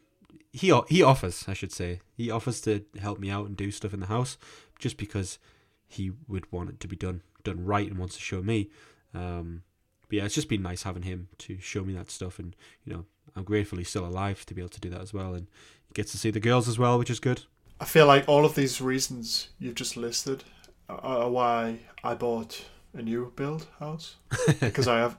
he 0.53 0.79
he 0.89 1.03
offers, 1.03 1.45
I 1.49 1.53
should 1.53 1.73
say, 1.73 2.01
he 2.17 2.31
offers 2.31 2.61
to 2.63 2.85
help 3.01 3.19
me 3.19 3.31
out 3.31 3.47
and 3.47 3.57
do 3.57 3.71
stuff 3.71 3.95
in 3.95 4.01
the 4.01 4.07
house, 4.07 4.39
just 4.79 4.97
because 4.97 5.39
he 5.87 6.13
would 6.29 6.51
want 6.53 6.71
it 6.71 6.81
to 6.81 6.89
be 6.89 6.97
done 6.97 7.23
done 7.43 7.65
right 7.65 7.89
and 7.89 7.99
wants 7.99 8.17
to 8.17 8.21
show 8.21 8.43
me. 8.43 8.71
Um, 9.15 9.63
but 10.09 10.17
yeah, 10.17 10.25
it's 10.25 10.35
just 10.35 10.49
been 10.49 10.63
nice 10.63 10.83
having 10.83 11.03
him 11.03 11.29
to 11.39 11.59
show 11.61 11.85
me 11.85 11.95
that 11.95 12.11
stuff, 12.11 12.39
and 12.39 12.55
you 12.85 12.93
know, 12.93 13.05
I'm 13.37 13.45
grateful 13.45 13.79
he's 13.79 13.89
still 13.89 14.07
alive 14.07 14.45
to 14.47 14.55
be 14.55 14.61
able 14.61 14.71
to 14.71 14.81
do 14.81 14.91
that 14.91 15.01
as 15.01 15.15
well, 15.15 15.35
and 15.35 15.47
he 15.87 15.95
gets 15.95 16.13
to 16.13 16.19
see 16.19 16.31
the 16.31 16.41
girls 16.41 16.69
as 16.69 16.79
well, 16.79 16.99
which 16.99 17.11
is 17.11 17.21
good. 17.21 17.43
I 17.81 17.85
feel 17.87 18.07
like 18.07 18.29
all 18.29 18.45
of 18.45 18.55
these 18.55 18.81
reasons 18.81 19.49
you've 19.59 19.75
just 19.75 19.97
listed 19.97 20.45
are 20.89 21.31
why 21.31 21.79
I 22.05 22.15
bought 22.15 22.65
a 22.93 23.03
new 23.03 23.33
build 23.37 23.67
house 23.79 24.17
because 24.61 24.89
I 24.89 24.99
have 24.99 25.17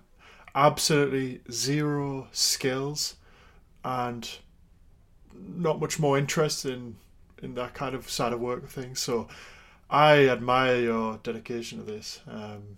absolutely 0.53 1.41
zero 1.49 2.27
skills 2.31 3.15
and 3.83 4.29
not 5.47 5.79
much 5.79 5.99
more 5.99 6.17
interest 6.17 6.65
in 6.65 6.95
in 7.41 7.55
that 7.55 7.73
kind 7.73 7.95
of 7.95 8.09
side 8.09 8.33
of 8.33 8.39
work 8.39 8.67
things. 8.69 8.99
So 8.99 9.27
I 9.89 10.29
admire 10.29 10.79
your 10.79 11.19
dedication 11.23 11.79
to 11.79 11.83
this, 11.83 12.21
um, 12.27 12.77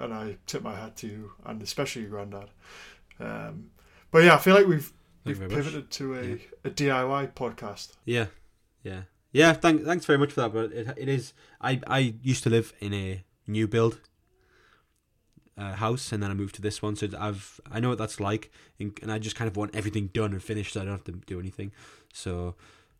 and 0.00 0.12
I 0.12 0.36
tip 0.46 0.62
my 0.62 0.74
hat 0.74 0.96
to 0.98 1.06
you, 1.06 1.32
and 1.44 1.62
especially 1.62 2.02
your 2.02 2.10
granddad. 2.10 2.50
Um, 3.20 3.70
but 4.10 4.24
yeah, 4.24 4.34
I 4.34 4.38
feel 4.38 4.54
like 4.54 4.66
we've 4.66 4.92
we've 5.24 5.38
pivoted 5.38 5.74
much. 5.74 5.90
to 5.90 6.14
a, 6.14 6.22
yeah. 6.22 6.36
a 6.64 6.70
DIY 6.70 7.34
podcast. 7.34 7.92
Yeah, 8.04 8.26
yeah, 8.82 9.02
yeah. 9.32 9.52
Thank, 9.52 9.84
thanks 9.84 10.06
very 10.06 10.18
much 10.18 10.32
for 10.32 10.40
that. 10.42 10.52
But 10.52 10.72
it, 10.72 10.88
it 10.96 11.08
is. 11.08 11.32
I 11.60 11.80
I 11.86 12.14
used 12.22 12.42
to 12.44 12.50
live 12.50 12.72
in 12.80 12.92
a 12.94 13.24
new 13.46 13.68
build 13.68 14.00
uh, 15.56 15.74
house, 15.74 16.12
and 16.12 16.22
then 16.22 16.30
I 16.30 16.34
moved 16.34 16.54
to 16.56 16.62
this 16.62 16.82
one. 16.82 16.96
So 16.96 17.08
I've 17.18 17.60
I 17.70 17.80
know 17.80 17.90
what 17.90 17.98
that's 17.98 18.20
like, 18.20 18.50
and, 18.78 18.98
and, 19.02 19.12
I 19.12 19.18
just 19.18 19.36
kind 19.36 19.48
of 19.48 19.56
want 19.56 19.74
everything 19.74 20.08
done 20.08 20.32
and 20.32 20.42
finished, 20.42 20.74
so 20.74 20.80
I 20.80 20.84
don't 20.84 20.94
have 20.94 21.04
to 21.04 21.12
do 21.12 21.38
anything. 21.38 21.72
So 22.12 22.54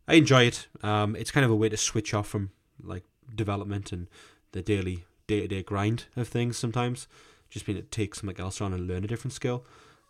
I 0.07 0.15
enjoy 0.15 0.43
it. 0.43 0.67
Um, 0.83 1.15
it's 1.15 1.31
kind 1.31 1.45
of 1.45 1.51
a 1.51 1.55
way 1.55 1.69
to 1.69 1.77
switch 1.77 2.13
off 2.13 2.27
from 2.27 2.51
like 2.81 3.03
development 3.33 3.91
and 3.91 4.07
the 4.51 4.61
daily 4.61 5.05
day 5.27 5.41
to 5.41 5.47
day 5.47 5.63
grind 5.63 6.05
of 6.15 6.27
things. 6.27 6.57
Sometimes 6.57 7.07
just 7.49 7.65
being 7.65 7.77
to 7.77 7.83
take 7.83 8.15
something 8.15 8.39
else 8.39 8.61
on 8.61 8.73
and 8.73 8.87
learn 8.87 9.03
a 9.03 9.07
different 9.07 9.33
skill. 9.33 9.65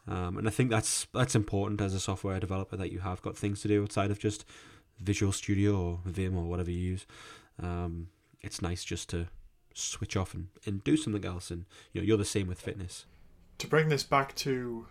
Um, 0.07 0.38
and 0.38 0.47
I 0.47 0.51
think 0.51 0.69
that's 0.69 1.07
that's 1.13 1.36
important 1.36 1.81
as 1.81 1.94
a 1.94 2.00
software 2.00 2.39
developer 2.39 2.77
that 2.77 2.92
you 2.92 3.00
have 3.00 3.21
got 3.21 3.38
things 3.38 3.62
to 3.62 3.68
do 3.68 3.83
outside 3.83 4.12
of 4.12 4.19
just 4.19 4.45
Visual 5.00 5.31
Studio 5.31 5.75
or 5.75 6.00
Vim 6.06 6.38
or 6.38 6.44
whatever 6.44 6.71
you 6.71 6.77
use. 6.77 7.06
Um, 7.62 8.09
it's 8.42 8.62
nice 8.62 8.83
just 8.83 9.09
to 9.09 9.27
switch 9.75 10.18
off 10.18 10.33
and, 10.33 10.48
and 10.66 10.83
do 10.83 10.98
something 10.98 11.25
else. 11.25 11.51
And 11.51 11.66
you 11.94 12.01
know, 12.01 12.06
you're 12.06 12.18
the 12.18 12.25
same 12.25 12.48
with 12.48 12.60
fitness. 12.60 13.06
To 13.60 13.68
bring 13.68 13.89
this 13.89 14.04
back 14.04 14.36
to 14.38 14.88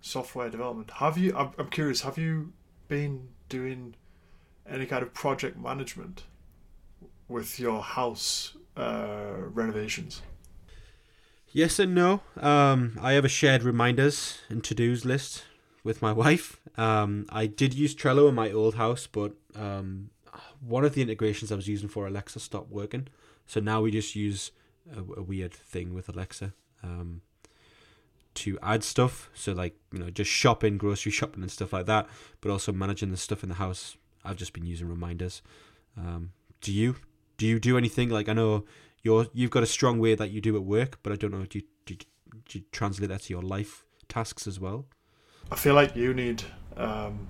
software 0.00 0.50
development, 0.50 0.90
have 0.92 1.18
you? 1.18 1.36
I'm, 1.36 1.50
I'm 1.58 1.68
curious. 1.68 2.02
Have 2.02 2.18
you 2.18 2.52
been 2.88 3.28
doing 3.48 3.94
any 4.68 4.86
kind 4.86 5.02
of 5.02 5.12
project 5.12 5.58
management 5.58 6.24
with 7.28 7.58
your 7.58 7.82
house 7.82 8.56
uh, 8.76 9.34
renovations? 9.36 10.22
Yes 11.48 11.78
and 11.78 11.94
no. 11.94 12.22
Um, 12.38 12.98
I 13.00 13.12
have 13.12 13.26
a 13.26 13.28
shared 13.28 13.62
reminders 13.62 14.38
and 14.48 14.64
to 14.64 14.74
dos 14.74 15.04
list 15.04 15.44
with 15.84 16.00
my 16.00 16.12
wife. 16.24 16.58
Um, 16.76 17.26
I 17.28 17.46
did 17.46 17.74
use 17.74 17.94
Trello 17.94 18.28
in 18.28 18.34
my 18.34 18.50
old 18.50 18.76
house, 18.76 19.06
but 19.06 19.34
um, 19.54 20.10
one 20.60 20.84
of 20.84 20.94
the 20.94 21.02
integrations 21.02 21.52
I 21.52 21.56
was 21.56 21.68
using 21.68 21.88
for 21.88 22.06
Alexa 22.06 22.40
stopped 22.40 22.70
working. 22.70 23.08
So 23.46 23.60
now 23.60 23.80
we 23.80 23.90
just 23.90 24.14
use 24.16 24.50
a, 24.94 25.00
a 25.00 25.22
weird 25.22 25.52
thing 25.52 25.94
with 25.94 26.08
Alexa 26.08 26.52
um, 26.82 27.22
to 28.34 28.58
add 28.62 28.84
stuff. 28.84 29.30
So 29.34 29.52
like 29.52 29.76
you 29.92 29.98
know 29.98 30.10
just 30.10 30.30
shopping, 30.30 30.78
grocery 30.78 31.12
shopping, 31.12 31.42
and 31.42 31.50
stuff 31.50 31.72
like 31.72 31.86
that. 31.86 32.08
But 32.40 32.50
also 32.50 32.72
managing 32.72 33.10
the 33.10 33.16
stuff 33.16 33.42
in 33.42 33.48
the 33.48 33.56
house. 33.56 33.96
I've 34.24 34.36
just 34.36 34.52
been 34.52 34.66
using 34.66 34.88
reminders. 34.88 35.42
Um, 35.96 36.30
do 36.60 36.72
you 36.72 36.96
do 37.36 37.46
you 37.46 37.58
do 37.58 37.76
anything 37.76 38.08
like 38.08 38.28
I 38.28 38.32
know 38.32 38.64
you're 39.02 39.26
you've 39.32 39.50
got 39.50 39.62
a 39.62 39.66
strong 39.66 39.98
way 39.98 40.14
that 40.14 40.30
you 40.30 40.40
do 40.40 40.56
at 40.56 40.62
work, 40.62 40.98
but 41.02 41.12
I 41.12 41.16
don't 41.16 41.32
know 41.32 41.44
do 41.44 41.58
you, 41.58 41.64
do 41.86 41.96
do 42.48 42.58
you 42.58 42.64
translate 42.72 43.10
that 43.10 43.22
to 43.22 43.32
your 43.32 43.42
life 43.42 43.84
tasks 44.08 44.46
as 44.46 44.60
well? 44.60 44.86
I 45.50 45.56
feel 45.56 45.74
like 45.74 45.94
you 45.96 46.14
need 46.14 46.42
um, 46.76 47.28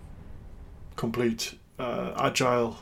complete 0.97 1.59
uh, 1.79 2.13
agile 2.17 2.79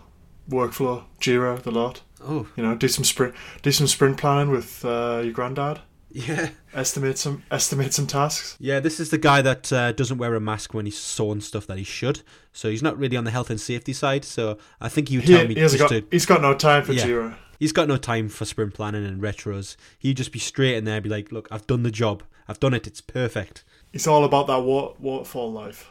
workflow, 0.49 1.05
Jira, 1.21 1.63
the 1.63 1.71
lot. 1.71 2.03
Oh, 2.23 2.49
you 2.57 2.63
know, 2.63 2.75
do 2.75 2.89
some 2.89 3.05
sprint, 3.05 3.35
do 3.63 3.73
some 3.73 3.87
sprint 3.87 4.19
planning 4.19 4.51
with 4.51 4.85
uh, 4.85 5.21
your 5.23 5.33
granddad. 5.33 5.81
Yeah. 6.11 6.51
Estimate 6.75 7.19
some 7.19 7.43
estimate 7.51 7.95
some 7.95 8.07
tasks. 8.07 8.57
Yeah, 8.61 8.81
this 8.81 9.01
is 9.01 9.11
the 9.11 9.19
guy 9.19 9.43
that 9.43 9.73
uh, 9.73 9.93
doesn't 9.93 10.19
wear 10.19 10.35
a 10.35 10.41
mask 10.41 10.75
when 10.75 10.85
he's 10.85 10.99
sawing 10.99 11.41
stuff 11.41 11.67
that 11.69 11.79
he 11.79 11.85
should. 11.85 12.23
So 12.53 12.69
he's 12.69 12.83
not 12.83 12.99
really 12.99 13.17
on 13.17 13.25
the 13.25 13.31
health 13.31 13.51
and 13.51 13.61
safety 13.61 13.93
side. 13.93 14.25
So 14.25 14.59
I 14.81 14.89
think 14.89 15.09
he 15.09 15.19
would 15.19 15.27
tell 15.27 15.47
me 15.47 15.55
he 15.55 15.61
just 15.61 15.79
got, 15.79 15.89
to, 15.91 16.05
he's 16.11 16.27
got 16.27 16.43
no 16.43 16.55
time 16.55 16.85
for 16.85 16.93
yeah, 16.93 17.07
Jira. 17.07 17.37
He's 17.59 17.73
got 17.73 17.89
no 17.89 17.97
time 17.97 18.29
for 18.29 18.45
sprint 18.45 18.75
planning 18.75 19.05
and 19.05 19.23
retros. 19.23 19.77
He'd 19.99 20.17
just 20.17 20.33
be 20.33 20.39
straight 20.39 20.77
in 20.77 20.85
there, 20.85 21.01
be 21.01 21.09
like, 21.09 21.31
"Look, 21.31 21.49
I've 21.51 21.67
done 21.67 21.83
the 21.83 21.91
job. 21.91 22.23
I've 22.49 22.61
done 22.61 22.75
it. 22.75 22.87
It's 22.87 23.01
perfect." 23.01 23.65
It's 23.93 24.07
all 24.07 24.25
about 24.25 24.47
that 24.47 24.63
waterfall 24.63 25.53
life. 25.53 25.91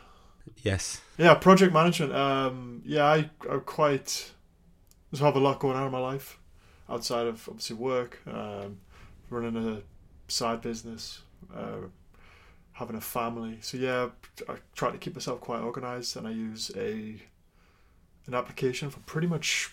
Yes. 0.63 1.01
Yeah, 1.18 1.36
project 1.36 1.74
management. 1.74 2.13
Um, 2.13 2.82
yeah, 2.86 3.06
I, 3.06 3.29
I'm 3.50 3.62
quite 3.62 4.32
just 5.12 5.24
have 5.24 5.36
a 5.36 5.39
lot 5.39 5.60
going 5.60 5.75
on 5.75 5.86
in 5.86 5.92
my 5.92 6.00
life 6.00 6.38
outside 6.89 7.28
of 7.28 7.48
obviously 7.48 7.75
work, 7.75 8.20
um, 8.28 8.80
running 9.30 9.56
a 9.56 9.82
side 10.32 10.62
business, 10.62 11.22
uh, 11.56 11.88
having 12.74 12.96
a 12.96 13.01
family. 13.01 13.58
So 13.62 13.78
yeah, 13.78 14.10
I 14.48 14.56
try 14.75 14.92
to 14.92 14.98
keep 14.98 15.16
myself 15.16 15.39
quite 15.39 15.62
organized, 15.62 16.18
and 16.18 16.28
I 16.28 16.32
use 16.32 16.72
a 16.75 17.16
an 18.28 18.34
application 18.34 18.89
for 18.89 19.00
pretty 19.01 19.28
much 19.28 19.72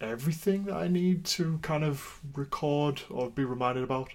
everything 0.00 0.64
that 0.64 0.76
I 0.76 0.88
need 0.88 1.24
to 1.24 1.58
kind 1.62 1.82
of 1.82 2.20
record 2.34 3.02
or 3.10 3.30
be 3.30 3.44
reminded 3.44 3.84
about. 3.84 4.10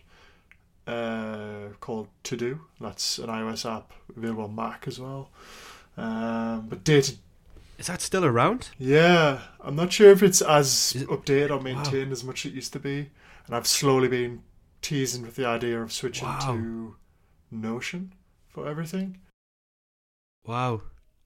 Uh, 0.85 1.69
called 1.79 2.09
To 2.23 2.35
Do. 2.35 2.59
That's 2.81 3.17
an 3.17 3.27
iOS 3.27 3.69
app 3.69 3.93
available 4.17 4.43
on 4.43 4.55
Mac 4.55 4.85
as 4.85 4.99
well. 4.99 5.29
Um, 5.95 6.67
but 6.67 6.83
day 6.83 6.99
to 6.99 7.15
Is 7.77 7.87
that 7.87 8.01
still 8.01 8.23
around? 8.25 8.69
yeah, 8.77 9.41
I'm 9.61 9.75
not 9.75 9.91
sure 9.91 10.11
if 10.11 10.21
it's 10.23 10.41
as 10.41 10.93
it- 10.95 11.07
updated 11.07 11.51
or 11.51 11.59
maintained 11.61 12.11
as 12.11 12.23
much 12.23 12.45
as 12.45 12.51
it 12.51 12.55
used 12.55 12.73
to 12.73 12.79
be, 12.79 13.09
and 13.47 13.55
I've 13.55 13.67
slowly 13.67 14.07
been 14.07 14.43
teasing 14.81 15.23
with 15.23 15.35
the 15.35 15.45
idea 15.45 15.81
of 15.81 15.91
switching 15.91 16.27
Wow. 16.27 16.39
to 16.53 16.95
Notion 17.51 18.13
for 18.49 18.67
everything. 18.67 19.19
Wow. 20.45 20.81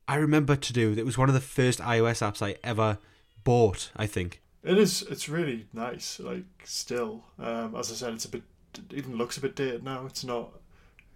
I 0.08 0.16
remember 0.16 0.56
to 0.56 0.74
do. 0.74 0.94
It 0.98 1.06
was 1.06 1.18
one 1.18 1.28
of 1.30 1.36
the 1.36 1.42
first 1.42 1.80
iOS 1.80 2.22
apps 2.22 2.42
I 2.42 2.56
ever 2.64 2.98
bought. 3.44 3.92
I 3.96 4.06
think. 4.08 4.42
It 4.64 4.78
is. 4.78 5.02
It's 5.04 5.28
really 5.30 5.68
nice. 5.74 6.20
Like 6.20 6.46
still, 6.64 7.24
um, 7.40 7.76
as 7.76 7.92
I 7.92 7.96
said, 7.96 8.14
it's 8.14 8.26
a 8.26 8.30
bit. 8.30 8.44
It 8.76 8.94
even 8.94 9.18
looks 9.18 9.38
a 9.38 9.42
bit 9.42 9.56
dated 9.56 9.84
now. 9.84 10.06
It's 10.06 10.24
not 10.24 10.52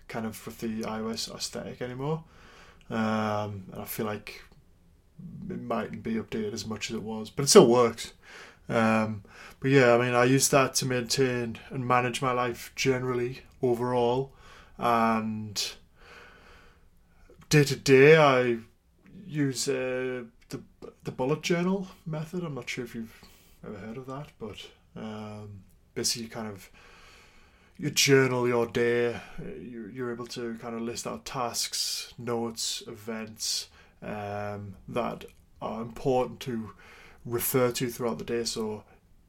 kind 0.08 0.26
of 0.26 0.46
with 0.46 0.60
the 0.60 0.82
iOS 0.82 1.34
aesthetic 1.34 1.82
anymore. 1.82 2.24
Um, 2.90 3.64
and 3.72 3.82
I 3.82 3.86
feel 3.86 4.06
like 4.06 4.42
it 5.50 5.62
mightn't 5.62 6.04
be 6.04 6.14
updated 6.16 6.54
as 6.54 6.66
much 6.66 6.90
as 6.90 6.96
it 6.96 7.04
was, 7.04 7.30
but 7.30 7.44
it 7.44 7.50
still 7.50 7.68
works. 7.68 8.14
Um, 8.70 9.24
but 9.60 9.72
yeah, 9.72 9.94
I 9.94 9.98
mean, 9.98 10.14
I 10.14 10.24
use 10.24 10.48
that 10.50 10.76
to 10.76 10.86
maintain 10.86 11.60
and 11.70 11.88
manage 11.88 12.22
my 12.22 12.32
life 12.32 12.72
generally 12.76 13.42
overall, 13.62 14.32
and 14.78 15.74
day 17.50 17.64
to 17.66 17.76
day, 17.76 18.18
I 18.18 18.60
use 19.28 19.68
uh, 19.68 20.24
the 20.50 20.62
the 21.04 21.12
bullet 21.12 21.42
journal 21.42 21.88
method. 22.06 22.44
I'm 22.44 22.56
not 22.56 22.70
sure 22.70 22.86
if 22.86 22.96
you've 22.96 23.22
ever 23.66 23.78
heard 23.78 23.98
of 23.98 24.08
that, 24.08 24.30
but 24.40 24.70
um, 24.96 25.64
basically, 25.94 26.24
you 26.24 26.30
kind 26.30 26.48
of 26.48 26.70
you 27.78 27.90
journal 27.90 28.48
your 28.48 28.68
day. 28.68 29.16
uh, 29.16 29.20
You, 29.60 29.92
you're 29.94 30.12
able 30.12 30.28
to 30.28 30.58
kind 30.62 30.76
of 30.76 30.82
list 30.82 31.06
out 31.06 31.26
tasks, 31.26 32.14
notes, 32.18 32.84
events 32.88 33.68
um, 34.02 34.76
that 34.88 35.26
are 35.62 35.82
important 35.82 36.40
to 36.42 36.72
refer 37.26 37.72
to 37.72 37.90
throughout 37.90 38.18
the 38.18 38.26
day. 38.26 38.44
So 38.44 38.84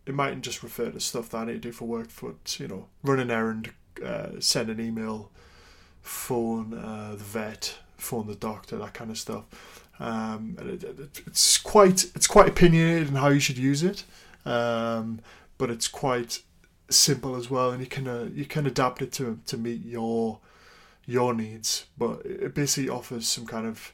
it 0.07 0.15
mightn't 0.15 0.43
just 0.43 0.63
refer 0.63 0.91
to 0.91 1.01
stuff 1.01 1.31
that 1.31 1.39
I 1.39 1.45
need 1.47 1.53
to 1.55 1.59
do 1.59 1.73
for 1.73 1.87
work, 1.87 2.09
but 2.21 2.59
you 2.59 2.69
know, 2.69 2.87
run 3.03 3.21
an 3.21 3.31
errand, 3.31 3.73
uh, 4.05 4.41
send 4.41 4.71
an 4.71 4.81
email, 4.81 5.31
phone 6.01 6.75
uh, 6.75 7.13
the 7.13 7.25
vet, 7.25 7.77
phone 7.97 8.27
the 8.27 8.35
doctor, 8.35 8.77
that 8.79 8.95
kind 8.95 9.11
of 9.11 9.19
stuff. 9.19 9.45
Um, 10.01 10.57
it, 10.59 10.83
it, 10.83 11.23
it's 11.27 11.59
quite 11.59 12.05
it's 12.17 12.27
quite 12.27 12.49
opinionated 12.49 13.09
in 13.09 13.15
how 13.15 13.29
you 13.29 13.41
should 13.41 13.59
use 13.59 13.83
it, 13.83 14.05
um, 14.45 15.21
but 15.59 15.71
it's 15.71 15.87
quite 15.87 16.43
simple 16.91 17.37
as 17.37 17.51
well, 17.51 17.71
and 17.71 17.81
you 17.81 17.87
can 17.87 18.09
uh, 18.09 18.29
you 18.35 18.45
can 18.45 18.67
adapt 18.67 19.03
it 19.03 19.13
to 19.13 19.39
to 19.47 19.57
meet 19.57 19.85
your 19.85 20.41
your 21.07 21.35
needs. 21.35 21.87
But 21.97 22.25
it 22.25 22.55
basically 22.55 22.89
offers 22.89 23.29
some 23.29 23.47
kind 23.47 23.67
of 23.67 23.93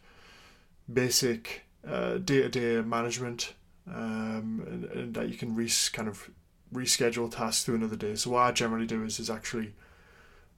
basic 0.93 1.65
day 1.85 2.43
to 2.43 2.49
day 2.49 2.83
management, 2.83 3.55
um, 3.87 4.65
and, 4.67 4.85
and 4.85 5.15
that 5.15 5.29
you 5.29 5.37
can 5.37 5.55
re- 5.55 5.71
kind 5.93 6.09
of 6.09 6.31
reschedule 6.73 7.31
tasks 7.31 7.65
to 7.65 7.75
another 7.75 7.97
day. 7.97 8.15
So 8.15 8.31
what 8.31 8.41
I 8.41 8.53
generally 8.53 8.87
do 8.87 9.05
is 9.05 9.19
is 9.19 9.31
actually 9.31 9.75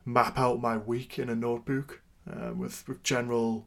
map 0.05 0.39
out 0.39 0.61
my 0.61 0.77
week 0.77 1.19
in 1.19 1.29
a 1.29 1.35
notebook 1.35 2.01
um, 2.31 2.59
with 2.59 2.87
with 2.89 3.03
general 3.03 3.67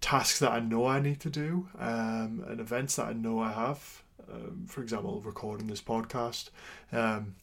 tasks 0.00 0.40
that 0.40 0.50
I 0.50 0.60
know 0.60 0.86
I 0.86 1.00
need 1.00 1.20
to 1.20 1.30
do 1.30 1.68
um, 1.78 2.44
and 2.48 2.60
events 2.60 2.96
that 2.96 3.06
I 3.06 3.12
know 3.12 3.38
I 3.38 3.52
have. 3.52 4.02
Um, 4.30 4.66
for 4.68 4.82
example, 4.82 5.22
recording 5.24 5.66
this 5.66 5.80
podcast. 5.80 6.50
Um, 6.92 7.36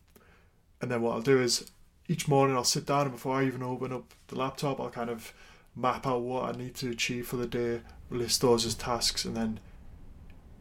and 0.81 0.91
then 0.91 1.01
what 1.01 1.13
I'll 1.13 1.21
do 1.21 1.41
is 1.41 1.71
each 2.07 2.27
morning 2.27 2.55
I'll 2.55 2.63
sit 2.63 2.85
down 2.85 3.03
and 3.03 3.11
before 3.11 3.35
I 3.35 3.45
even 3.45 3.63
open 3.63 3.93
up 3.93 4.13
the 4.27 4.37
laptop, 4.37 4.79
I'll 4.79 4.89
kind 4.89 5.09
of 5.09 5.33
map 5.75 6.05
out 6.05 6.21
what 6.21 6.55
I 6.55 6.57
need 6.57 6.75
to 6.75 6.89
achieve 6.89 7.27
for 7.27 7.37
the 7.37 7.47
day, 7.47 7.81
list 8.09 8.41
those 8.41 8.65
as 8.65 8.75
tasks, 8.75 9.25
and 9.25 9.35
then 9.35 9.59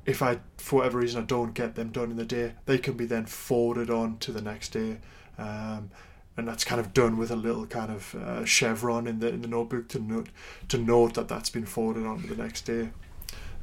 if 0.07 0.23
I, 0.23 0.39
for 0.57 0.77
whatever 0.77 0.99
reason, 0.99 1.23
I 1.23 1.27
don't 1.27 1.53
get 1.53 1.75
them 1.75 1.91
done 1.91 2.11
in 2.11 2.17
the 2.17 2.25
day, 2.25 2.55
they 2.65 2.79
can 2.79 2.95
be 2.95 3.05
then 3.05 3.27
forwarded 3.27 3.91
on 3.91 4.17
to 4.19 4.33
the 4.33 4.41
next 4.41 4.71
day. 4.71 4.99
Um, 5.37 5.91
and 6.39 6.47
that's 6.47 6.65
kind 6.65 6.81
of 6.81 6.95
done 6.95 7.17
with 7.19 7.31
a 7.31 7.37
little 7.37 7.67
kind 7.67 7.91
of 7.91 8.15
uh, 8.15 8.45
chevron 8.45 9.09
in 9.09 9.19
the 9.19 9.29
in 9.29 9.43
the 9.43 9.49
notebook 9.49 9.89
to 9.89 9.99
note 9.99 10.29
to 10.69 10.79
note 10.79 11.15
that 11.15 11.27
that's 11.27 11.51
been 11.51 11.67
forwarded 11.67 12.07
on 12.07 12.23
to 12.23 12.29
the 12.29 12.41
next 12.41 12.63
day. 12.63 12.91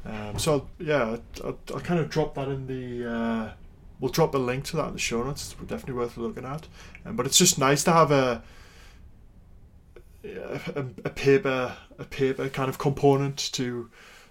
Um, 0.04 0.38
so 0.38 0.68
yeah, 0.78 1.16
I'll, 1.42 1.58
I'll 1.74 1.80
kind 1.80 1.98
of 1.98 2.10
drop 2.10 2.34
that 2.34 2.48
in 2.48 2.66
the. 2.66 3.10
Uh, 3.10 3.52
we'll 3.98 4.12
drop 4.12 4.34
a 4.34 4.38
link 4.38 4.64
to 4.66 4.76
that 4.76 4.88
in 4.88 4.92
the 4.92 4.98
show 4.98 5.24
notes. 5.24 5.52
It's 5.58 5.68
definitely 5.68 5.94
worth 5.94 6.18
looking 6.18 6.44
at. 6.44 6.68
Um, 7.04 7.16
but 7.16 7.26
it's 7.26 7.38
just 7.38 7.58
nice 7.58 7.82
to 7.84 7.92
have 7.92 8.10
a 8.10 8.42
a, 10.24 10.84
a 11.04 11.10
paper 11.10 11.76
a 11.98 12.04
paper 12.04 12.48
kind 12.48 12.68
of 12.68 12.78
component 12.78 13.36
to 13.52 13.90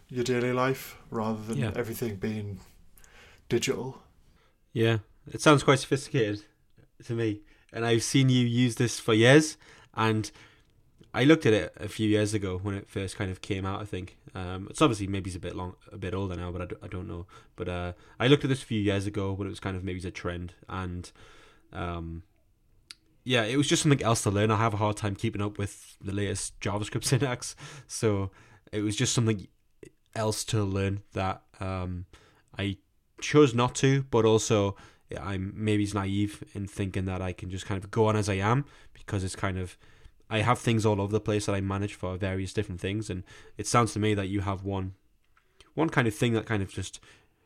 your 0.09 0.23
daily 0.23 0.51
life 0.53 0.97
rather 1.09 1.41
than 1.43 1.57
Yeah. 1.57 1.71
everything 1.75 2.15
being 2.17 2.59
digital. 3.49 4.01
Yeah, 4.73 4.99
it 5.31 5.41
sounds 5.41 5.63
quite 5.63 5.79
sophisticated 5.79 6.43
to 7.05 7.13
me, 7.13 7.41
and 7.73 7.85
I've 7.85 8.03
seen 8.03 8.29
you 8.29 8.45
use 8.45 8.75
this 8.75 8.99
for 8.99 9.13
years. 9.13 9.57
And 9.95 10.29
I 11.13 11.23
looked 11.23 11.45
at 11.45 11.53
it 11.53 11.73
a 11.77 11.87
few 11.87 12.09
years 12.09 12.33
ago 12.33 12.59
when 12.61 12.75
it 12.75 12.89
first 12.89 13.15
kind 13.15 13.31
of 13.31 13.41
came 13.41 13.65
out. 13.65 13.81
I 13.81 13.85
think 13.85 14.17
um, 14.35 14.67
it's 14.69 14.81
obviously 14.81 15.07
maybe 15.07 15.29
it's 15.29 15.37
a 15.37 15.39
bit 15.39 15.55
long, 15.55 15.75
a 15.91 15.97
bit 15.97 16.13
older 16.13 16.35
now, 16.35 16.51
but 16.51 16.61
I, 16.61 16.65
d- 16.65 16.75
I 16.83 16.87
don't 16.87 17.07
know. 17.07 17.25
But 17.55 17.69
uh, 17.69 17.93
I 18.19 18.27
looked 18.27 18.43
at 18.43 18.49
this 18.49 18.61
a 18.61 18.65
few 18.65 18.81
years 18.81 19.07
ago 19.07 19.31
when 19.31 19.47
it 19.47 19.51
was 19.51 19.61
kind 19.61 19.77
of 19.77 19.83
maybe 19.83 20.05
a 20.05 20.11
trend, 20.11 20.53
and 20.67 21.09
um, 21.71 22.23
yeah, 23.25 23.43
it 23.43 23.57
was 23.57 23.67
just 23.67 23.81
something 23.81 24.03
else 24.03 24.21
to 24.23 24.29
learn. 24.29 24.51
I 24.51 24.57
have 24.57 24.75
a 24.75 24.77
hard 24.77 24.97
time 24.97 25.15
keeping 25.15 25.41
up 25.41 25.57
with 25.57 25.97
the 25.99 26.13
latest 26.13 26.57
JavaScript 26.59 27.03
syntax, 27.05 27.55
so 27.87 28.31
it 28.71 28.81
was 28.81 28.95
just 28.95 29.13
something 29.13 29.47
else 30.15 30.45
to 30.45 30.63
learn 30.63 31.01
that 31.13 31.41
um, 31.59 32.05
I 32.57 32.77
chose 33.19 33.53
not 33.53 33.75
to, 33.75 34.03
but 34.03 34.25
also 34.25 34.75
I'm 35.19 35.53
maybe 35.55 35.89
naive 35.93 36.43
in 36.53 36.67
thinking 36.67 37.05
that 37.05 37.21
I 37.21 37.33
can 37.33 37.49
just 37.49 37.65
kind 37.65 37.83
of 37.83 37.89
go 37.91 38.07
on 38.07 38.15
as 38.15 38.29
I 38.29 38.35
am 38.35 38.65
because 38.93 39.23
it's 39.23 39.35
kind 39.35 39.57
of 39.57 39.77
I 40.29 40.39
have 40.39 40.59
things 40.59 40.85
all 40.85 41.01
over 41.01 41.11
the 41.11 41.19
place 41.19 41.45
that 41.45 41.55
I 41.55 41.61
manage 41.61 41.93
for 41.95 42.17
various 42.17 42.53
different 42.53 42.81
things, 42.81 43.09
and 43.09 43.23
it 43.57 43.67
sounds 43.67 43.93
to 43.93 43.99
me 43.99 44.13
that 44.13 44.27
you 44.27 44.41
have 44.41 44.63
one 44.63 44.93
one 45.73 45.89
kind 45.89 46.07
of 46.07 46.13
thing 46.13 46.33
that 46.33 46.45
kind 46.45 46.61
of 46.61 46.69
just 46.69 46.99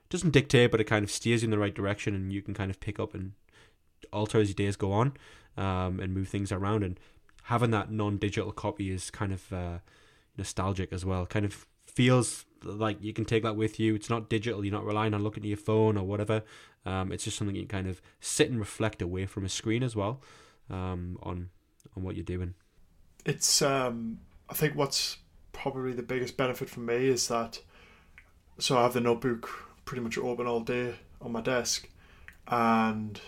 doesn't 0.10 0.32
dictate, 0.32 0.72
but 0.72 0.82
it 0.82 0.86
kind 0.86 1.04
of 1.04 1.12
steers 1.12 1.42
you 1.42 1.48
in 1.48 1.52
the 1.52 1.58
right 1.58 1.74
direction, 1.74 2.16
and 2.16 2.34
you 2.34 2.42
can 2.42 2.54
kind 2.54 2.70
of 2.70 2.80
pick 2.82 3.00
up 3.00 3.14
and 3.14 3.32
alter 4.12 4.40
as 4.40 4.50
your 4.50 4.56
days 4.56 4.76
go 4.76 4.92
on, 4.92 5.14
um, 5.60 6.00
and 6.00 6.14
move 6.14 6.30
things 6.30 6.52
around. 6.52 6.84
And 6.84 7.00
having 7.44 7.72
that 7.72 7.92
non-digital 7.92 8.54
copy 8.54 8.92
is 8.92 9.12
kind 9.12 9.34
of 9.34 9.54
uh, 9.54 9.78
nostalgic 10.38 10.92
as 10.92 11.06
well. 11.06 11.26
Kind 11.26 11.46
of 11.46 11.68
feels 11.86 12.46
like 12.64 12.98
you 13.02 13.14
can 13.14 13.26
take 13.26 13.44
that 13.44 13.56
with 13.56 13.80
you. 13.80 13.94
It's 13.96 14.10
not 14.10 14.30
digital. 14.30 14.64
You're 14.64 14.74
not 14.74 14.86
relying 14.86 15.14
on 15.14 15.24
looking 15.24 15.44
at 15.44 15.48
your 15.48 15.58
phone 15.58 15.98
or 15.98 16.04
whatever. 16.04 16.44
Um, 16.86 17.12
it's 17.12 17.26
just 17.26 17.38
something 17.38 17.56
you 17.56 17.68
kind 17.68 17.88
of 17.88 18.02
sit 18.20 18.50
and 18.50 18.60
reflect 18.60 19.02
away 19.02 19.26
from 19.26 19.46
a 19.46 19.50
screen 19.50 19.84
as 19.84 19.96
well 19.96 20.22
um, 20.70 21.20
on 21.22 21.50
on 21.96 22.04
what 22.04 22.16
you're 22.16 22.24
doing. 22.24 22.54
It's 23.26 23.62
um, 23.62 24.20
I 24.50 24.54
think 24.54 24.76
what's 24.76 25.18
probably 25.52 25.92
the 25.92 26.04
biggest 26.04 26.38
benefit 26.38 26.70
for 26.70 26.80
me 26.80 27.08
is 27.08 27.28
that 27.28 27.60
so 28.58 28.78
I 28.78 28.84
have 28.84 28.94
the 28.94 29.02
notebook 29.02 29.50
pretty 29.86 30.02
much 30.02 30.18
open 30.18 30.48
all 30.48 30.62
day 30.62 30.96
on 31.22 31.32
my 31.32 31.42
desk, 31.42 31.90
and 32.48 33.20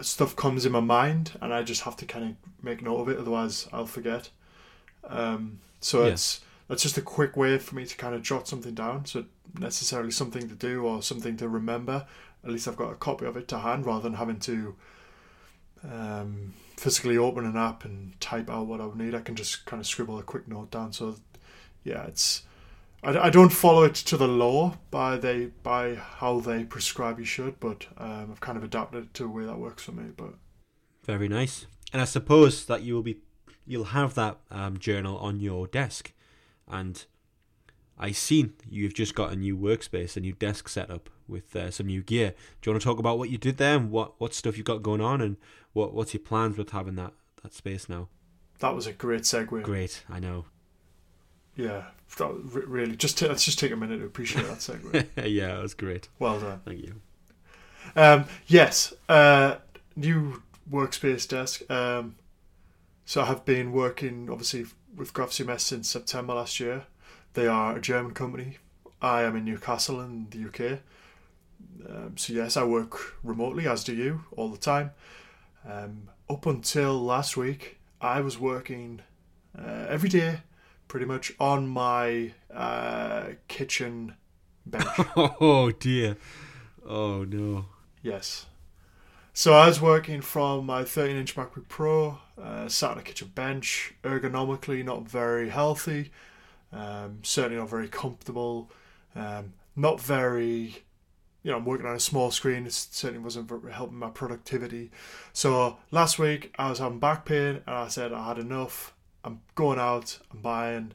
stuff 0.00 0.34
comes 0.36 0.66
in 0.66 0.72
my 0.72 0.80
mind, 0.80 1.32
and 1.40 1.52
I 1.52 1.62
just 1.62 1.82
have 1.82 1.96
to 1.98 2.06
kind 2.06 2.24
of 2.24 2.64
make 2.64 2.82
note 2.82 3.00
of 3.00 3.08
it, 3.08 3.18
otherwise 3.18 3.68
I'll 3.72 3.86
forget. 3.86 4.30
Um, 5.04 5.60
so 5.80 6.04
Yeah. 6.04 6.12
it's 6.12 6.40
that's 6.68 6.82
just 6.82 6.96
a 6.98 7.02
quick 7.02 7.36
way 7.36 7.58
for 7.58 7.74
me 7.74 7.84
to 7.84 7.96
kind 7.96 8.14
of 8.14 8.22
jot 8.22 8.46
something 8.46 8.74
down. 8.74 9.04
So 9.04 9.24
necessarily 9.58 10.12
something 10.12 10.48
to 10.48 10.54
do 10.54 10.84
or 10.84 11.02
something 11.02 11.36
to 11.38 11.48
remember. 11.48 12.06
At 12.44 12.50
least 12.50 12.68
I've 12.68 12.76
got 12.76 12.92
a 12.92 12.94
copy 12.94 13.26
of 13.26 13.36
it 13.36 13.48
to 13.48 13.58
hand 13.58 13.86
rather 13.86 14.02
than 14.02 14.14
having 14.14 14.38
to 14.40 14.76
um, 15.84 16.54
physically 16.76 17.16
open 17.16 17.44
an 17.44 17.56
app 17.56 17.84
and 17.84 18.18
type 18.20 18.48
out 18.50 18.66
what 18.66 18.80
I 18.80 18.86
would 18.86 18.96
need. 18.96 19.14
I 19.14 19.20
can 19.20 19.34
just 19.34 19.66
kind 19.66 19.80
of 19.80 19.86
scribble 19.86 20.18
a 20.18 20.22
quick 20.22 20.46
note 20.46 20.70
down. 20.70 20.92
So 20.92 21.16
yeah, 21.84 22.04
it's 22.04 22.42
I, 23.02 23.18
I 23.18 23.30
don't 23.30 23.50
follow 23.50 23.84
it 23.84 23.94
to 23.94 24.16
the 24.16 24.28
law 24.28 24.76
by 24.90 25.16
they 25.16 25.46
by 25.62 25.94
how 25.94 26.40
they 26.40 26.64
prescribe 26.64 27.18
you 27.18 27.24
should, 27.24 27.58
but 27.60 27.86
um, 27.98 28.28
I've 28.30 28.40
kind 28.40 28.58
of 28.58 28.64
adapted 28.64 29.04
it 29.04 29.14
to 29.14 29.24
a 29.24 29.28
way 29.28 29.44
that 29.44 29.58
works 29.58 29.82
for 29.82 29.92
me. 29.92 30.10
But 30.16 30.34
Very 31.04 31.28
nice. 31.28 31.66
And 31.92 32.00
I 32.00 32.04
suppose 32.04 32.66
that 32.66 32.82
you 32.82 32.94
will 32.94 33.02
be 33.02 33.20
you'll 33.66 33.84
have 33.84 34.14
that 34.14 34.38
um, 34.50 34.78
journal 34.78 35.16
on 35.18 35.40
your 35.40 35.66
desk, 35.66 36.12
and 36.68 37.04
I 37.98 38.12
seen 38.12 38.54
you've 38.68 38.94
just 38.94 39.14
got 39.14 39.32
a 39.32 39.36
new 39.36 39.56
workspace, 39.56 40.16
a 40.16 40.20
new 40.20 40.32
desk 40.32 40.68
setup 40.68 41.10
with 41.28 41.54
uh, 41.54 41.70
some 41.70 41.86
new 41.86 42.02
gear. 42.02 42.34
Do 42.60 42.70
you 42.70 42.72
want 42.72 42.82
to 42.82 42.88
talk 42.88 42.98
about 42.98 43.18
what 43.18 43.30
you 43.30 43.38
did 43.38 43.56
there 43.56 43.76
and 43.76 43.90
what 43.90 44.20
what 44.20 44.34
stuff 44.34 44.56
you've 44.56 44.66
got 44.66 44.82
going 44.82 45.00
on 45.00 45.20
and 45.20 45.36
what 45.72 45.94
what's 45.94 46.14
your 46.14 46.22
plans 46.22 46.56
with 46.56 46.70
having 46.70 46.96
that 46.96 47.12
that 47.42 47.54
space 47.54 47.88
now? 47.88 48.08
That 48.58 48.74
was 48.74 48.86
a 48.86 48.92
great 48.92 49.22
segue. 49.22 49.62
Great, 49.62 50.04
I 50.08 50.20
know. 50.20 50.44
Yeah, 51.56 51.84
that, 52.16 52.32
really. 52.52 52.96
Just 52.96 53.18
t- 53.18 53.28
let's 53.28 53.44
just 53.44 53.58
take 53.58 53.72
a 53.72 53.76
minute 53.76 53.98
to 53.98 54.04
appreciate 54.06 54.46
that 54.46 54.58
segue. 54.58 55.06
yeah, 55.16 55.58
it 55.58 55.62
was 55.62 55.74
great. 55.74 56.08
well 56.18 56.40
done. 56.40 56.60
Thank 56.64 56.82
you. 56.84 57.00
Um, 57.96 58.26
yes, 58.46 58.92
uh, 59.08 59.56
new 59.96 60.42
workspace 60.70 61.28
desk. 61.28 61.68
Um, 61.70 62.16
so 63.04 63.22
I 63.22 63.26
have 63.26 63.44
been 63.44 63.72
working 63.72 64.28
obviously 64.30 64.66
with 64.94 65.12
GraphCMS 65.12 65.60
since 65.60 65.88
September 65.88 66.34
last 66.34 66.60
year. 66.60 66.84
They 67.34 67.46
are 67.46 67.76
a 67.76 67.80
German 67.80 68.14
company. 68.14 68.58
I 69.02 69.22
am 69.22 69.36
in 69.36 69.44
Newcastle 69.44 70.00
in 70.00 70.28
the 70.30 70.46
UK. 70.46 70.80
Um, 71.88 72.16
so 72.16 72.32
yes, 72.32 72.56
I 72.56 72.64
work 72.64 73.16
remotely, 73.22 73.66
as 73.66 73.84
do 73.84 73.94
you, 73.94 74.24
all 74.36 74.48
the 74.48 74.58
time. 74.58 74.92
Um, 75.68 76.08
up 76.28 76.46
until 76.46 77.00
last 77.02 77.36
week, 77.36 77.78
I 78.00 78.20
was 78.20 78.38
working 78.38 79.00
uh, 79.58 79.86
every 79.88 80.08
day, 80.08 80.40
pretty 80.90 81.06
much 81.06 81.32
on 81.38 81.68
my 81.68 82.32
uh, 82.52 83.28
kitchen 83.46 84.16
bench. 84.66 84.84
Oh 85.16 85.70
dear. 85.70 86.16
Oh 86.84 87.22
no. 87.22 87.66
Yes. 88.02 88.46
So 89.32 89.52
I 89.54 89.68
was 89.68 89.80
working 89.80 90.20
from 90.20 90.66
my 90.66 90.82
13 90.82 91.16
inch 91.16 91.36
MacBook 91.36 91.68
Pro, 91.68 92.18
uh, 92.36 92.68
sat 92.68 92.90
on 92.90 92.98
a 92.98 93.02
kitchen 93.02 93.30
bench, 93.32 93.94
ergonomically 94.02 94.84
not 94.84 95.08
very 95.08 95.48
healthy, 95.48 96.10
um, 96.72 97.20
certainly 97.22 97.58
not 97.58 97.70
very 97.70 97.86
comfortable, 97.86 98.68
um, 99.14 99.52
not 99.76 100.00
very, 100.00 100.82
you 101.44 101.52
know, 101.52 101.58
I'm 101.58 101.64
working 101.64 101.86
on 101.86 101.94
a 101.94 102.00
small 102.00 102.32
screen, 102.32 102.66
it 102.66 102.72
certainly 102.72 103.22
wasn't 103.22 103.48
helping 103.70 103.96
my 103.96 104.10
productivity. 104.10 104.90
So 105.32 105.78
last 105.92 106.18
week 106.18 106.52
I 106.58 106.68
was 106.68 106.80
having 106.80 106.98
back 106.98 107.26
pain 107.26 107.62
and 107.64 107.76
I 107.76 107.86
said 107.86 108.12
I 108.12 108.26
had 108.26 108.38
enough. 108.38 108.92
I'm 109.24 109.40
going 109.54 109.78
out, 109.78 110.18
I'm 110.32 110.40
buying 110.40 110.92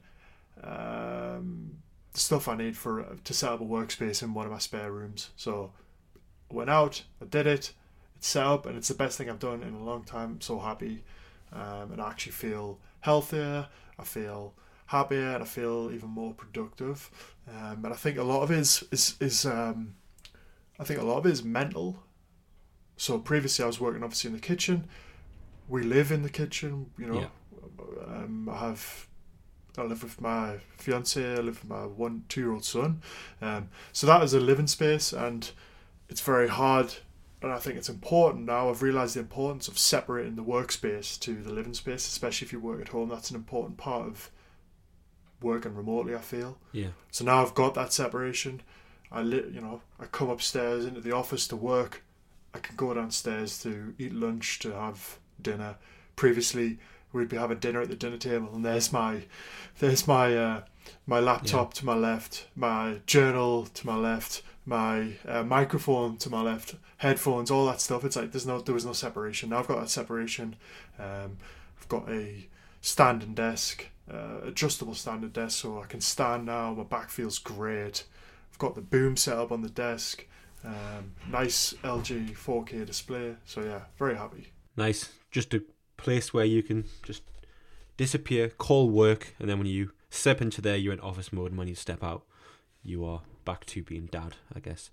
um, 0.64 1.78
the 2.14 2.20
stuff 2.20 2.48
I 2.48 2.56
need 2.56 2.78
for 2.78 3.06
to 3.24 3.34
set 3.34 3.52
up 3.52 3.62
a 3.62 3.66
workspace 3.66 4.24
in 4.24 4.34
one 4.34 4.46
of 4.46 4.52
my 4.52 4.58
spare 4.58 4.92
rooms. 4.92 5.30
So 5.36 5.72
I 6.50 6.54
went 6.54 6.70
out, 6.70 7.04
I 7.22 7.26
did 7.26 7.48
it, 7.48 7.74
it's 8.16 8.28
set 8.28 8.46
up, 8.46 8.66
and 8.66 8.78
it's 8.78 8.88
the 8.88 8.94
best 8.94 9.18
thing 9.18 9.30
I've 9.30 9.40
done 9.40 9.64
in 9.64 9.74
a 9.74 9.84
long 9.84 10.04
time. 10.04 10.32
I'm 10.32 10.42
so 10.42 10.60
happy, 10.60 11.04
um, 11.54 11.92
and 11.92 12.02
I 12.02 12.10
actually 12.10 12.32
feel 12.32 12.80
healthier. 13.02 13.68
I 13.98 14.04
feel 14.04 14.54
happier, 14.88 15.32
and 15.32 15.44
I 15.44 15.46
feel 15.46 15.92
even 15.94 16.10
more 16.10 16.34
productive. 16.34 17.10
Um, 17.48 17.86
and 17.86 17.94
I 17.94 17.98
think 17.98 18.18
a 18.18 18.24
lot 18.24 18.42
of 18.42 18.52
it 18.52 18.60
is 18.60 18.84
is, 18.92 19.16
is 19.20 19.46
um, 19.46 19.96
I 20.80 20.84
think 20.84 21.00
a 21.00 21.06
lot 21.06 21.18
of 21.18 21.26
it 21.26 21.32
is 21.32 21.44
mental. 21.44 22.04
So 22.98 23.20
previously, 23.20 23.64
I 23.64 23.68
was 23.68 23.80
working 23.80 24.04
obviously 24.04 24.30
in 24.30 24.34
the 24.34 24.42
kitchen. 24.42 24.88
We 25.68 25.84
live 25.84 26.12
in 26.12 26.24
the 26.24 26.30
kitchen, 26.30 26.92
you 26.98 27.08
know. 27.08 27.20
Um, 28.48 28.56
I 28.56 28.60
have 28.60 29.08
I 29.78 29.84
live 29.84 30.04
with 30.04 30.22
my 30.22 30.58
fiance. 30.78 31.22
I 31.22 31.36
live 31.38 31.62
with 31.62 31.70
my 31.70 31.86
one 31.86 32.24
two 32.30 32.42
year 32.42 32.52
old 32.52 32.66
son. 32.66 33.02
Um, 33.42 33.70
so 33.92 34.08
that 34.08 34.24
is 34.24 34.34
a 34.34 34.40
living 34.40 34.68
space, 34.68 35.14
and 35.14 35.50
it's 36.10 36.22
very 36.22 36.48
hard. 36.48 36.94
And 37.42 37.52
I 37.52 37.60
think 37.60 37.78
it's 37.78 37.90
important 37.90 38.46
now. 38.46 38.70
I've 38.70 38.82
realised 38.82 39.16
the 39.16 39.20
importance 39.20 39.68
of 39.68 39.78
separating 39.78 40.36
the 40.36 40.44
workspace 40.44 41.20
to 41.20 41.36
the 41.36 41.52
living 41.52 41.74
space, 41.74 42.08
especially 42.08 42.46
if 42.48 42.54
you 42.54 42.60
work 42.60 42.82
at 42.82 42.88
home. 42.90 43.10
That's 43.10 43.30
an 43.30 43.36
important 43.36 43.78
part 43.78 44.08
of 44.08 44.32
working 45.42 45.76
remotely. 45.76 46.16
I 46.16 46.20
feel. 46.20 46.58
Yeah. 46.72 46.90
So 47.12 47.26
now 47.26 47.42
I've 47.42 47.54
got 47.54 47.74
that 47.76 47.94
separation. 47.94 48.62
I 49.12 49.22
li- 49.22 49.52
you 49.52 49.62
know 49.62 49.82
I 50.00 50.06
come 50.06 50.30
upstairs 50.30 50.86
into 50.86 51.02
the 51.02 51.12
office 51.12 51.48
to 51.50 51.56
work. 51.56 52.04
I 52.54 52.60
can 52.60 52.78
go 52.78 52.94
downstairs 52.94 53.62
to 53.64 53.94
eat 54.00 54.14
lunch 54.14 54.60
to 54.60 54.72
have 54.72 55.20
dinner. 55.42 55.76
Previously, 56.16 56.80
we'd 57.16 57.30
be 57.30 57.38
having 57.38 57.60
dinner 57.60 57.82
at 57.82 57.90
the 57.90 57.96
dinner 57.96 58.18
table, 58.18 58.50
and 58.54 58.66
there's 58.66 58.92
my 58.92 59.24
there's 59.80 60.08
my 60.08 60.36
uh, 60.38 60.62
my 61.08 61.20
laptop 61.20 61.74
to 61.76 61.86
my 61.86 61.96
left, 61.96 62.48
my 62.56 63.00
journal 63.08 63.66
to 63.66 63.88
my 63.88 63.96
left, 63.96 64.44
my 64.66 65.14
uh, 65.28 65.44
microphone 65.44 66.18
to 66.18 66.30
my 66.30 66.42
left, 66.42 66.76
headphones, 66.98 67.50
all 67.50 67.66
that 67.68 67.82
stuff. 67.82 68.04
It's 68.04 68.16
like 68.16 68.32
there's 68.32 68.46
no 68.46 68.62
there 68.62 68.76
was 68.76 68.86
no 68.86 68.94
separation. 68.94 69.50
Now 69.50 69.60
I've 69.60 69.68
got 69.68 69.80
that 69.80 69.90
separation. 69.90 70.56
Um, 71.00 71.38
I've 71.80 71.88
got 71.88 72.10
a 72.10 72.48
standing 72.82 73.34
desk, 73.34 73.86
uh, 74.12 74.42
adjustable 74.44 74.96
standing 74.96 75.30
desk, 75.30 75.62
so 75.62 75.82
I 75.82 75.86
can 75.86 76.02
stand 76.02 76.46
now. 76.46 76.74
My 76.74 76.84
back 76.84 77.10
feels 77.10 77.40
great. 77.40 78.04
I've 78.52 78.60
got 78.60 78.76
the 78.76 78.82
boom 78.82 79.18
set 79.18 79.38
up 79.38 79.52
on 79.52 79.62
the 79.62 79.70
desk. 79.70 80.26
Um, 80.64 81.14
nice 81.30 81.74
LG 81.84 82.36
4K 82.36 82.86
display. 82.86 83.36
So 83.46 83.62
yeah, 83.62 83.82
very 83.98 84.16
happy. 84.16 84.48
Nice. 84.76 85.10
Just 85.32 85.54
a 85.54 85.64
place 85.98 86.34
where 86.34 86.46
you 86.46 86.64
can 86.64 86.86
just 87.04 87.24
disappear, 87.98 88.50
call 88.50 88.90
work, 88.90 89.34
and 89.40 89.50
then 89.50 89.58
when 89.58 89.68
you 89.68 89.92
step 90.10 90.42
into 90.42 90.62
there, 90.62 90.76
you're 90.76 90.94
in 90.94 91.00
office 91.00 91.32
mode, 91.32 91.52
and 91.52 91.58
when 91.58 91.68
you 91.68 91.76
step 91.76 92.04
out, 92.04 92.24
you 92.84 93.06
are 93.06 93.22
back 93.46 93.66
to 93.68 93.84
being 93.84 94.08
dad, 94.08 94.36
I 94.54 94.60
guess. 94.60 94.90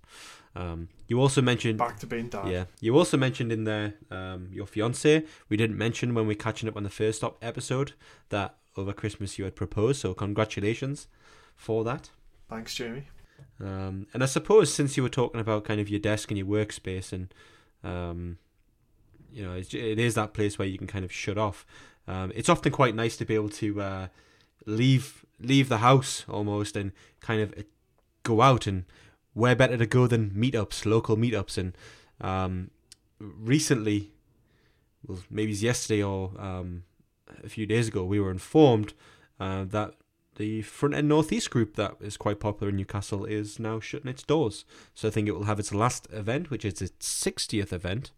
Um, 0.55 0.89
you 1.07 1.19
also 1.19 1.41
mentioned 1.41 1.79
Back 1.79 1.99
to 1.99 2.07
being 2.07 2.29
dad. 2.29 2.47
Yeah, 2.47 2.65
you 2.79 2.97
also 2.97 3.17
mentioned 3.17 3.51
in 3.51 3.63
there 3.63 3.95
um, 4.11 4.49
your 4.51 4.67
fiance. 4.67 5.23
We 5.49 5.57
didn't 5.57 5.77
mention 5.77 6.13
when 6.13 6.27
we 6.27 6.35
were 6.35 6.39
catching 6.39 6.69
up 6.69 6.77
on 6.77 6.83
the 6.83 6.89
first 6.89 7.17
stop 7.17 7.37
episode 7.41 7.93
that 8.29 8.55
over 8.77 8.93
Christmas 8.93 9.37
you 9.37 9.45
had 9.45 9.55
proposed. 9.55 10.01
So 10.01 10.13
congratulations 10.13 11.07
for 11.55 11.83
that. 11.83 12.11
Thanks, 12.49 12.75
Jamie. 12.75 13.07
Um, 13.59 14.07
and 14.13 14.23
I 14.23 14.27
suppose 14.27 14.73
since 14.73 14.95
you 14.95 15.03
were 15.03 15.09
talking 15.09 15.41
about 15.41 15.65
kind 15.65 15.81
of 15.81 15.89
your 15.89 15.99
desk 15.99 16.29
and 16.29 16.37
your 16.37 16.47
workspace, 16.47 17.11
and 17.11 17.33
um, 17.83 18.37
you 19.33 19.43
know, 19.43 19.53
it's, 19.53 19.73
it 19.73 19.99
is 19.99 20.15
that 20.15 20.33
place 20.33 20.57
where 20.57 20.67
you 20.67 20.77
can 20.77 20.87
kind 20.87 21.03
of 21.03 21.11
shut 21.11 21.37
off. 21.37 21.65
Um, 22.07 22.31
it's 22.35 22.49
often 22.49 22.71
quite 22.71 22.95
nice 22.95 23.17
to 23.17 23.25
be 23.25 23.35
able 23.35 23.49
to 23.49 23.81
uh, 23.81 24.07
leave 24.65 25.25
leave 25.39 25.67
the 25.67 25.79
house 25.79 26.23
almost 26.29 26.75
and 26.77 26.91
kind 27.19 27.41
of 27.41 27.53
uh, 27.57 27.63
go 28.23 28.41
out 28.41 28.67
and 28.67 28.85
where 29.33 29.55
better 29.55 29.77
to 29.77 29.85
go 29.85 30.07
than 30.07 30.29
meetups, 30.31 30.85
local 30.85 31.17
meetups, 31.17 31.57
and 31.57 31.75
um, 32.21 32.69
recently, 33.19 34.11
well, 35.05 35.19
maybe 35.29 35.51
it's 35.51 35.61
yesterday 35.61 36.03
or 36.03 36.31
um, 36.37 36.83
a 37.43 37.49
few 37.49 37.65
days 37.65 37.87
ago, 37.87 38.03
we 38.03 38.19
were 38.19 38.31
informed 38.31 38.93
uh, 39.39 39.63
that 39.65 39.95
the 40.35 40.61
Front 40.63 40.95
End 40.95 41.07
Northeast 41.07 41.49
group 41.51 41.75
that 41.75 41.95
is 41.99 42.17
quite 42.17 42.39
popular 42.39 42.69
in 42.69 42.77
Newcastle 42.77 43.25
is 43.25 43.59
now 43.59 43.79
shutting 43.79 44.09
its 44.09 44.23
doors. 44.23 44.65
So 44.93 45.07
I 45.07 45.11
think 45.11 45.27
it 45.27 45.31
will 45.31 45.43
have 45.43 45.59
its 45.59 45.73
last 45.73 46.07
event, 46.11 46.49
which 46.49 46.65
is 46.65 46.81
its 46.81 47.21
60th 47.23 47.71
event, 47.71 48.11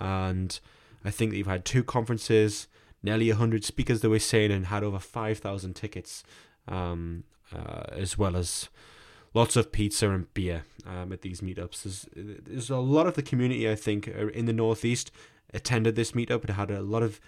and 0.00 0.58
I 1.04 1.10
think 1.10 1.32
they've 1.32 1.46
had 1.46 1.64
two 1.64 1.84
conferences, 1.84 2.68
nearly 3.02 3.28
100 3.28 3.64
speakers, 3.64 4.00
they 4.00 4.08
were 4.08 4.18
saying, 4.18 4.50
and 4.50 4.66
had 4.66 4.82
over 4.82 4.98
5,000 4.98 5.74
tickets, 5.74 6.24
um, 6.66 7.24
uh, 7.54 7.84
as 7.92 8.16
well 8.16 8.36
as 8.36 8.68
lots 9.34 9.56
of 9.56 9.72
pizza 9.72 10.10
and 10.10 10.32
beer 10.32 10.64
um, 10.86 11.12
at 11.12 11.22
these 11.22 11.40
meetups. 11.40 11.82
There's, 11.82 12.08
there's 12.14 12.70
a 12.70 12.78
lot 12.78 13.06
of 13.06 13.14
the 13.14 13.22
community, 13.22 13.68
I 13.68 13.74
think, 13.74 14.08
uh, 14.08 14.28
in 14.28 14.46
the 14.46 14.52
Northeast 14.52 15.10
attended 15.52 15.96
this 15.96 16.12
meetup. 16.12 16.44
It 16.44 16.50
had 16.50 16.70
a 16.70 16.82
lot 16.82 17.02
of 17.02 17.20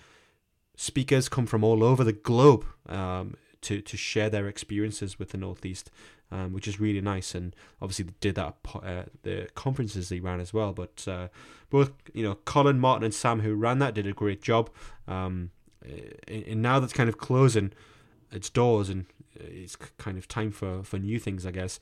speakers 0.77 1.29
come 1.29 1.47
from 1.47 1.65
all 1.65 1.83
over 1.83 2.05
the 2.05 2.13
globe 2.13 2.65
um, 2.89 3.35
to, 3.63 3.81
to 3.81 3.97
share 3.97 4.31
their 4.31 4.49
experiences 4.49 5.19
with 5.19 5.31
the 5.31 5.39
Northeast, 5.39 5.91
um, 6.31 6.53
which 6.53 6.69
is 6.69 6.81
really 6.81 7.01
nice. 7.01 7.35
And 7.35 7.55
obviously, 7.81 8.07
they 8.07 8.15
did 8.21 8.35
that 8.37 8.57
uh, 8.75 9.03
the 9.23 9.49
conferences 9.55 10.09
they 10.09 10.21
ran 10.21 10.41
as 10.41 10.53
well. 10.53 10.73
But 10.73 11.07
uh, 11.09 11.29
both, 11.71 11.93
you 12.13 12.23
know, 12.23 12.37
Colin, 12.45 12.79
Martin, 12.79 13.05
and 13.05 13.15
Sam, 13.15 13.41
who 13.41 13.55
ran 13.55 13.79
that, 13.79 13.95
did 13.95 14.07
a 14.07 14.13
great 14.13 14.43
job. 14.43 14.71
Um, 15.07 15.51
and 16.27 16.63
now 16.63 16.81
that's 16.81 16.93
kind 16.93 17.09
of 17.09 17.19
closing 17.19 17.73
its 18.33 18.51
doors 18.51 18.89
and 18.89 19.07
it's 19.37 19.77
kind 19.77 20.19
of 20.19 20.27
time 20.27 20.51
for, 20.51 20.83
for 20.83 20.99
new 20.99 21.19
things, 21.19 21.47
I 21.47 21.51
guess. 21.51 21.79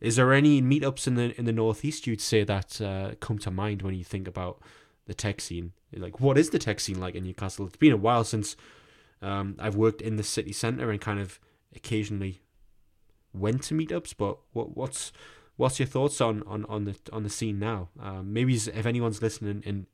Is 0.00 0.16
there 0.16 0.32
any 0.32 0.62
meetups 0.62 1.06
in 1.06 1.16
the 1.16 1.38
in 1.38 1.44
the 1.44 1.52
northeast 1.52 2.06
you'd 2.06 2.20
say 2.20 2.44
that 2.44 2.80
uh, 2.80 3.14
come 3.20 3.38
to 3.40 3.50
mind 3.50 3.82
when 3.82 3.94
you 3.94 4.04
think 4.04 4.28
about 4.28 4.60
the 5.06 5.14
tech 5.14 5.40
scene? 5.40 5.72
Like, 5.92 6.20
what 6.20 6.38
is 6.38 6.50
the 6.50 6.58
tech 6.58 6.78
scene 6.78 7.00
like 7.00 7.14
in 7.16 7.24
Newcastle? 7.24 7.66
It's 7.66 7.76
been 7.76 7.92
a 7.92 7.96
while 7.96 8.22
since 8.22 8.54
um, 9.22 9.56
I've 9.58 9.74
worked 9.74 10.00
in 10.00 10.16
the 10.16 10.22
city 10.22 10.52
centre 10.52 10.90
and 10.90 11.00
kind 11.00 11.18
of 11.18 11.40
occasionally 11.74 12.42
went 13.32 13.62
to 13.64 13.74
meetups. 13.74 14.14
But 14.16 14.38
what 14.52 14.76
what's 14.76 15.12
what's 15.56 15.78
your 15.78 15.86
thoughts 15.86 16.20
on, 16.20 16.42
on, 16.46 16.64
on 16.66 16.84
the 16.84 16.96
on 17.12 17.22
the 17.22 17.30
scene 17.30 17.58
now? 17.58 17.88
Um, 18.00 18.32
maybe 18.32 18.54
if 18.54 18.86
anyone's 18.86 19.22
listening 19.22 19.62
and 19.66 19.86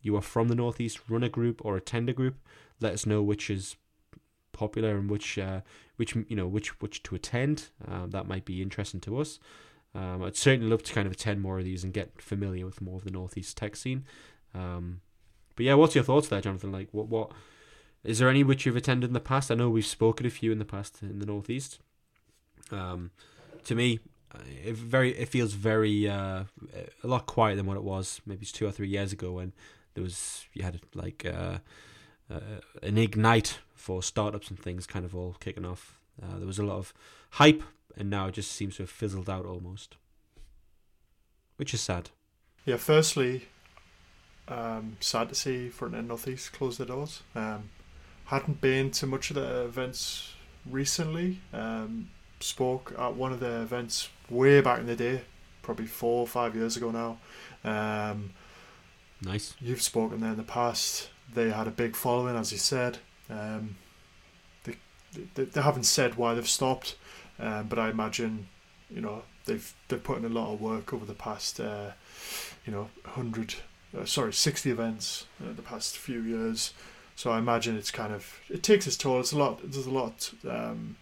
you 0.00 0.16
are 0.16 0.22
from 0.22 0.48
the 0.48 0.54
northeast, 0.54 1.00
run 1.08 1.22
a 1.22 1.28
group 1.28 1.64
or 1.64 1.76
attend 1.76 2.08
a 2.08 2.12
group. 2.12 2.36
Let 2.80 2.92
us 2.92 3.06
know 3.06 3.22
which 3.22 3.48
is 3.48 3.76
popular 4.52 4.96
and 4.96 5.08
which 5.08 5.38
uh, 5.38 5.60
which 5.96 6.14
you 6.14 6.36
know 6.36 6.46
which 6.46 6.80
which 6.80 7.02
to 7.04 7.14
attend. 7.14 7.68
Um, 7.86 8.10
that 8.10 8.26
might 8.26 8.44
be 8.44 8.60
interesting 8.60 9.00
to 9.00 9.18
us. 9.18 9.38
Um, 9.94 10.22
I'd 10.22 10.36
certainly 10.36 10.70
love 10.70 10.82
to 10.84 10.92
kind 10.92 11.06
of 11.06 11.12
attend 11.12 11.42
more 11.42 11.58
of 11.58 11.64
these 11.64 11.84
and 11.84 11.92
get 11.92 12.20
familiar 12.20 12.64
with 12.64 12.80
more 12.80 12.96
of 12.96 13.04
the 13.04 13.10
northeast 13.10 13.56
tech 13.56 13.76
scene. 13.76 14.04
Um, 14.54 15.02
but 15.54 15.66
yeah, 15.66 15.74
what's 15.74 15.94
your 15.94 16.04
thoughts 16.04 16.28
there, 16.28 16.40
Jonathan? 16.40 16.72
Like, 16.72 16.88
what 16.92 17.08
what 17.08 17.30
is 18.02 18.18
there 18.18 18.28
any 18.28 18.42
which 18.42 18.66
you've 18.66 18.76
attended 18.76 19.10
in 19.10 19.14
the 19.14 19.20
past? 19.20 19.50
I 19.50 19.54
know 19.54 19.70
we've 19.70 19.86
spoken 19.86 20.26
a 20.26 20.30
few 20.30 20.50
in 20.50 20.58
the 20.58 20.64
past 20.64 21.02
in 21.02 21.18
the 21.18 21.26
northeast. 21.26 21.78
Um, 22.70 23.10
to 23.64 23.74
me, 23.74 24.00
it 24.64 24.74
very 24.74 25.10
it 25.16 25.28
feels 25.28 25.52
very 25.52 26.08
uh, 26.08 26.44
a 27.02 27.06
lot 27.06 27.26
quieter 27.26 27.56
than 27.56 27.66
what 27.66 27.76
it 27.76 27.84
was 27.84 28.20
maybe 28.26 28.46
two 28.46 28.66
or 28.66 28.70
three 28.70 28.88
years 28.88 29.12
ago 29.12 29.32
when 29.32 29.52
there 29.94 30.02
was 30.02 30.46
you 30.52 30.62
had 30.62 30.80
like 30.94 31.24
uh, 31.26 31.58
uh, 32.30 32.60
an 32.82 32.98
ignite 32.98 33.58
for 33.74 34.02
startups 34.02 34.48
and 34.48 34.58
things 34.58 34.86
kind 34.86 35.04
of 35.04 35.14
all 35.14 35.36
kicking 35.40 35.64
off. 35.64 35.98
Uh, 36.22 36.38
there 36.38 36.46
was 36.46 36.58
a 36.58 36.64
lot 36.64 36.76
of 36.76 36.94
hype, 37.30 37.62
and 37.96 38.10
now 38.10 38.28
it 38.28 38.32
just 38.34 38.52
seems 38.52 38.76
to 38.76 38.82
have 38.82 38.90
fizzled 38.90 39.28
out 39.28 39.44
almost, 39.44 39.96
which 41.56 41.74
is 41.74 41.80
sad. 41.80 42.10
Yeah, 42.64 42.76
firstly, 42.76 43.48
um, 44.46 44.96
sad 45.00 45.30
to 45.30 45.34
see 45.34 45.70
Frontend 45.76 46.06
Northeast 46.06 46.52
close 46.52 46.78
their 46.78 46.86
doors. 46.86 47.22
Um, 47.34 47.70
hadn't 48.26 48.60
been 48.60 48.90
to 48.92 49.06
much 49.06 49.30
of 49.30 49.36
the 49.36 49.64
events 49.64 50.32
recently. 50.64 51.40
Um, 51.52 52.10
spoke 52.42 52.94
at 52.98 53.14
one 53.14 53.32
of 53.32 53.40
the 53.40 53.62
events 53.62 54.08
way 54.28 54.60
back 54.60 54.80
in 54.80 54.86
the 54.86 54.96
day, 54.96 55.22
probably 55.62 55.86
four 55.86 56.20
or 56.20 56.26
five 56.26 56.54
years 56.54 56.76
ago 56.76 56.90
now. 56.90 57.18
Um, 57.64 58.30
nice. 59.22 59.54
You've 59.60 59.82
spoken 59.82 60.20
there 60.20 60.32
in 60.32 60.36
the 60.36 60.42
past. 60.42 61.10
They 61.34 61.50
had 61.50 61.66
a 61.66 61.70
big 61.70 61.96
following, 61.96 62.36
as 62.36 62.52
you 62.52 62.58
said. 62.58 62.98
Um, 63.30 63.76
they, 64.64 64.76
they, 65.34 65.44
they 65.44 65.62
haven't 65.62 65.84
said 65.84 66.16
why 66.16 66.34
they've 66.34 66.48
stopped, 66.48 66.96
um, 67.38 67.68
but 67.68 67.78
I 67.78 67.90
imagine, 67.90 68.48
you 68.90 69.00
know, 69.00 69.22
they've 69.44 69.74
they've 69.88 70.02
put 70.02 70.18
in 70.18 70.24
a 70.24 70.28
lot 70.28 70.52
of 70.52 70.60
work 70.60 70.92
over 70.92 71.06
the 71.06 71.14
past, 71.14 71.60
uh, 71.60 71.92
you 72.66 72.72
know, 72.72 72.90
hundred, 73.04 73.54
uh, 73.98 74.04
sorry, 74.04 74.32
sixty 74.32 74.70
events 74.70 75.26
uh, 75.42 75.52
the 75.54 75.62
past 75.62 75.96
few 75.96 76.20
years. 76.20 76.74
So 77.14 77.30
I 77.30 77.38
imagine 77.38 77.76
it's 77.76 77.90
kind 77.90 78.12
of 78.12 78.40
it 78.48 78.62
takes 78.62 78.86
its 78.86 78.96
toll. 78.96 79.20
It's 79.20 79.32
a 79.32 79.38
lot. 79.38 79.60
There's 79.62 79.86
a 79.86 79.90
lot. 79.90 80.32
Um, 80.48 80.96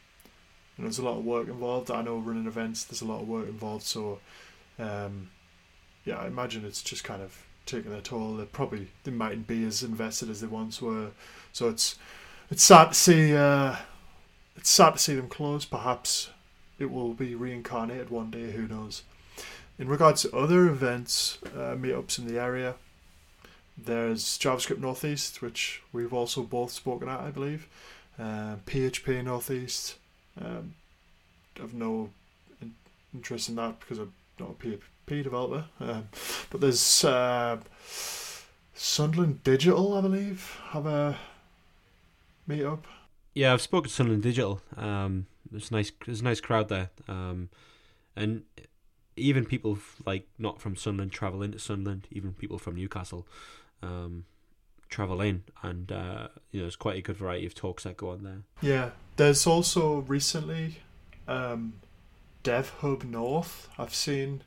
there's 0.82 0.98
a 0.98 1.04
lot 1.04 1.18
of 1.18 1.24
work 1.24 1.48
involved. 1.48 1.90
I 1.90 2.02
know 2.02 2.18
running 2.18 2.46
events. 2.46 2.84
There's 2.84 3.02
a 3.02 3.06
lot 3.06 3.22
of 3.22 3.28
work 3.28 3.48
involved. 3.48 3.84
So, 3.84 4.20
um, 4.78 5.30
yeah, 6.04 6.18
I 6.18 6.26
imagine 6.26 6.64
it's 6.64 6.82
just 6.82 7.04
kind 7.04 7.22
of 7.22 7.44
taking 7.66 7.90
their 7.90 8.00
toll. 8.00 8.34
They 8.34 8.44
probably 8.44 8.88
they 9.04 9.10
mightn't 9.10 9.46
be 9.46 9.64
as 9.64 9.82
invested 9.82 10.30
as 10.30 10.40
they 10.40 10.46
once 10.46 10.80
were. 10.80 11.10
So 11.52 11.68
it's 11.68 11.98
it's 12.50 12.62
sad 12.62 12.88
to 12.88 12.94
see. 12.94 13.36
Uh, 13.36 13.76
it's 14.56 14.70
sad 14.70 14.92
to 14.94 14.98
see 14.98 15.14
them 15.14 15.28
close. 15.28 15.64
Perhaps 15.64 16.30
it 16.78 16.90
will 16.90 17.14
be 17.14 17.34
reincarnated 17.34 18.10
one 18.10 18.30
day. 18.30 18.52
Who 18.52 18.66
knows? 18.66 19.02
In 19.78 19.88
regards 19.88 20.22
to 20.22 20.36
other 20.36 20.66
events, 20.66 21.38
uh, 21.54 21.74
meetups 21.74 22.18
in 22.18 22.26
the 22.26 22.38
area, 22.38 22.74
there's 23.78 24.38
JavaScript 24.38 24.78
Northeast, 24.78 25.40
which 25.40 25.82
we've 25.92 26.12
also 26.12 26.42
both 26.42 26.70
spoken 26.70 27.08
at, 27.08 27.20
I 27.20 27.30
believe. 27.30 27.66
Uh, 28.18 28.56
PHP 28.66 29.24
Northeast. 29.24 29.96
Um, 30.40 30.74
I've 31.62 31.74
no 31.74 32.10
interest 33.14 33.48
in 33.48 33.56
that 33.56 33.80
because 33.80 33.98
I'm 33.98 34.12
not 34.38 34.50
a 34.50 34.54
PHP 34.54 35.24
developer. 35.24 35.64
Um, 35.80 36.08
but 36.50 36.60
there's 36.60 37.04
uh, 37.04 37.58
Sunderland 38.74 39.42
Digital, 39.44 39.96
I 39.96 40.00
believe, 40.00 40.60
have 40.68 40.86
a 40.86 41.18
meetup. 42.48 42.80
Yeah, 43.34 43.52
I've 43.52 43.60
spoken 43.60 43.88
to 43.88 43.94
Sunderland 43.94 44.22
Digital. 44.22 44.60
Um, 44.76 45.26
there's 45.50 45.70
nice, 45.70 45.92
there's 46.06 46.20
a 46.20 46.24
nice 46.24 46.40
crowd 46.40 46.68
there, 46.68 46.90
um, 47.08 47.48
and 48.16 48.42
even 49.16 49.44
people 49.44 49.78
like 50.06 50.26
not 50.38 50.60
from 50.60 50.76
Sunderland 50.76 51.12
travel 51.12 51.42
into 51.42 51.58
Sunderland. 51.58 52.06
Even 52.10 52.32
people 52.32 52.58
from 52.58 52.76
Newcastle 52.76 53.26
um, 53.82 54.24
travel 54.90 55.20
in, 55.20 55.44
and 55.62 55.90
uh, 55.90 56.28
you 56.50 56.60
know, 56.60 56.64
there's 56.64 56.76
quite 56.76 56.96
a 56.96 57.00
good 57.00 57.16
variety 57.16 57.46
of 57.46 57.54
talks 57.54 57.84
that 57.84 57.96
go 57.96 58.10
on 58.10 58.24
there. 58.24 58.42
Yeah, 58.60 58.90
there's 59.16 59.46
also 59.46 60.00
recently 60.00 60.78
um, 61.26 61.74
Dev 62.42 62.70
Hub 62.80 63.04
North. 63.04 63.68
I've 63.78 63.94
seen 63.94 64.42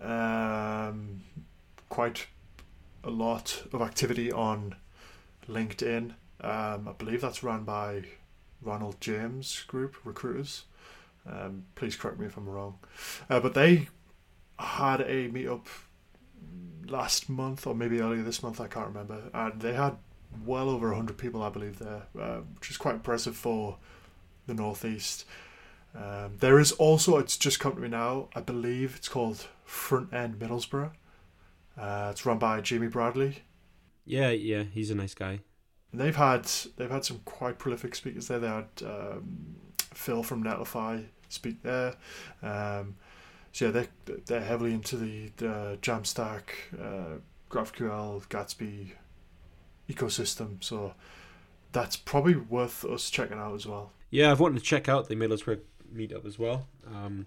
um, 0.00 1.22
quite 1.88 2.26
a 3.02 3.10
lot 3.10 3.64
of 3.72 3.82
activity 3.82 4.30
on 4.30 4.76
LinkedIn. 5.48 6.12
Um, 6.40 6.88
I 6.88 6.92
believe 6.98 7.20
that's 7.20 7.42
run 7.42 7.64
by 7.64 8.04
Ronald 8.60 9.00
James 9.00 9.62
Group 9.66 9.96
Recruiters. 10.04 10.64
Um, 11.26 11.64
please 11.74 11.96
correct 11.96 12.18
me 12.18 12.26
if 12.26 12.36
I'm 12.36 12.48
wrong. 12.48 12.78
Uh, 13.30 13.40
but 13.40 13.54
they 13.54 13.88
had 14.58 15.00
a 15.00 15.28
meetup 15.28 15.66
last 16.88 17.28
month 17.28 17.66
or 17.66 17.74
maybe 17.74 18.00
earlier 18.00 18.22
this 18.22 18.42
month, 18.42 18.60
I 18.60 18.66
can't 18.66 18.88
remember, 18.88 19.30
and 19.32 19.60
they 19.60 19.74
had 19.74 19.96
well 20.44 20.70
over 20.70 20.88
100 20.88 21.18
people, 21.18 21.42
I 21.42 21.50
believe, 21.50 21.78
there, 21.78 22.02
uh, 22.18 22.40
which 22.56 22.70
is 22.70 22.76
quite 22.76 22.94
impressive 22.94 23.36
for 23.36 23.78
the 24.46 24.54
Northeast. 24.54 25.24
Um, 25.94 26.36
there 26.38 26.58
is 26.58 26.72
also, 26.72 27.18
it's 27.18 27.36
just 27.36 27.60
come 27.60 27.74
to 27.74 27.80
me 27.80 27.88
now, 27.88 28.28
I 28.34 28.40
believe 28.40 28.96
it's 28.96 29.08
called 29.08 29.46
Front 29.64 30.12
End 30.12 30.38
Middlesbrough. 30.38 30.90
Uh, 31.78 32.08
it's 32.10 32.24
run 32.24 32.38
by 32.38 32.60
Jamie 32.60 32.88
Bradley. 32.88 33.42
Yeah, 34.04 34.30
yeah, 34.30 34.64
he's 34.64 34.90
a 34.90 34.94
nice 34.94 35.14
guy. 35.14 35.40
And 35.90 36.00
they've 36.00 36.16
had 36.16 36.50
they've 36.76 36.90
had 36.90 37.04
some 37.04 37.20
quite 37.24 37.58
prolific 37.58 37.94
speakers 37.94 38.28
there. 38.28 38.38
They 38.38 38.48
had 38.48 38.66
um, 38.84 39.56
Phil 39.78 40.22
from 40.22 40.42
Netlify 40.42 41.04
speak 41.32 41.62
there. 41.62 41.94
Um, 42.42 42.96
so 43.52 43.66
yeah, 43.66 43.70
they're 43.70 44.16
they're 44.26 44.40
heavily 44.40 44.72
into 44.72 44.96
the, 44.96 45.30
the 45.36 45.78
Jamstack, 45.82 46.42
uh, 46.80 47.18
GraphQL, 47.50 48.26
Gatsby 48.28 48.92
ecosystem. 49.90 50.62
So 50.64 50.94
that's 51.72 51.96
probably 51.96 52.36
worth 52.36 52.84
us 52.84 53.10
checking 53.10 53.38
out 53.38 53.54
as 53.54 53.66
well. 53.66 53.92
Yeah, 54.10 54.30
I've 54.30 54.40
wanted 54.40 54.58
to 54.58 54.64
check 54.64 54.88
out 54.88 55.08
the 55.08 55.14
Middlesbrough 55.14 55.60
meetup 55.94 56.26
as 56.26 56.38
well. 56.38 56.66
Um, 56.86 57.26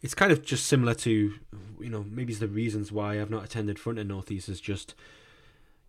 it's 0.00 0.14
kind 0.14 0.32
of 0.32 0.44
just 0.44 0.66
similar 0.66 0.94
to, 0.94 1.34
you 1.80 1.88
know, 1.88 2.04
maybe 2.08 2.34
the 2.34 2.48
reasons 2.48 2.90
why 2.90 3.20
I've 3.20 3.30
not 3.30 3.44
attended 3.44 3.78
Front 3.78 3.98
End 3.98 4.08
Northeast 4.08 4.48
is 4.48 4.60
just 4.60 4.94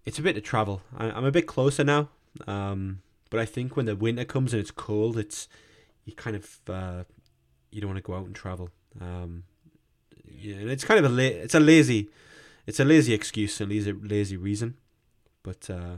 it's 0.06 0.20
a 0.20 0.22
bit 0.22 0.38
of 0.38 0.44
travel. 0.44 0.82
I, 0.98 1.18
am 1.18 1.26
a 1.26 1.32
bit 1.32 1.48
closer 1.48 1.84
now, 1.84 2.10
um, 2.48 3.02
but 3.30 3.40
I 3.40 3.46
think 3.46 3.76
when 3.76 3.86
the 3.86 3.96
winter 3.96 4.26
comes 4.26 4.54
and 4.54 4.60
it's 4.60 4.72
cold, 4.72 5.18
it's 5.18 5.48
you 6.06 6.14
kind 6.14 6.36
of 6.36 6.60
uh, 6.68 7.04
you 7.72 7.82
don't 7.82 7.90
want 7.92 8.04
to 8.04 8.08
go 8.08 8.16
out 8.16 8.26
and 8.26 8.36
travel. 8.36 8.70
Um, 9.00 9.44
yeah, 10.26 10.56
and 10.56 10.70
it's 10.70 10.84
kind 10.84 11.04
of 11.04 11.12
a 11.12 11.14
la- 11.14 11.24
it's 11.44 11.56
a 11.56 11.60
lazy, 11.60 12.10
it's 12.68 12.80
a 12.80 12.86
lazy 12.86 13.14
excuse, 13.14 13.60
a 13.62 13.66
lazy 13.66 13.94
lazy 13.94 14.38
reason, 14.38 14.76
but 15.42 15.70
uh, 15.70 15.98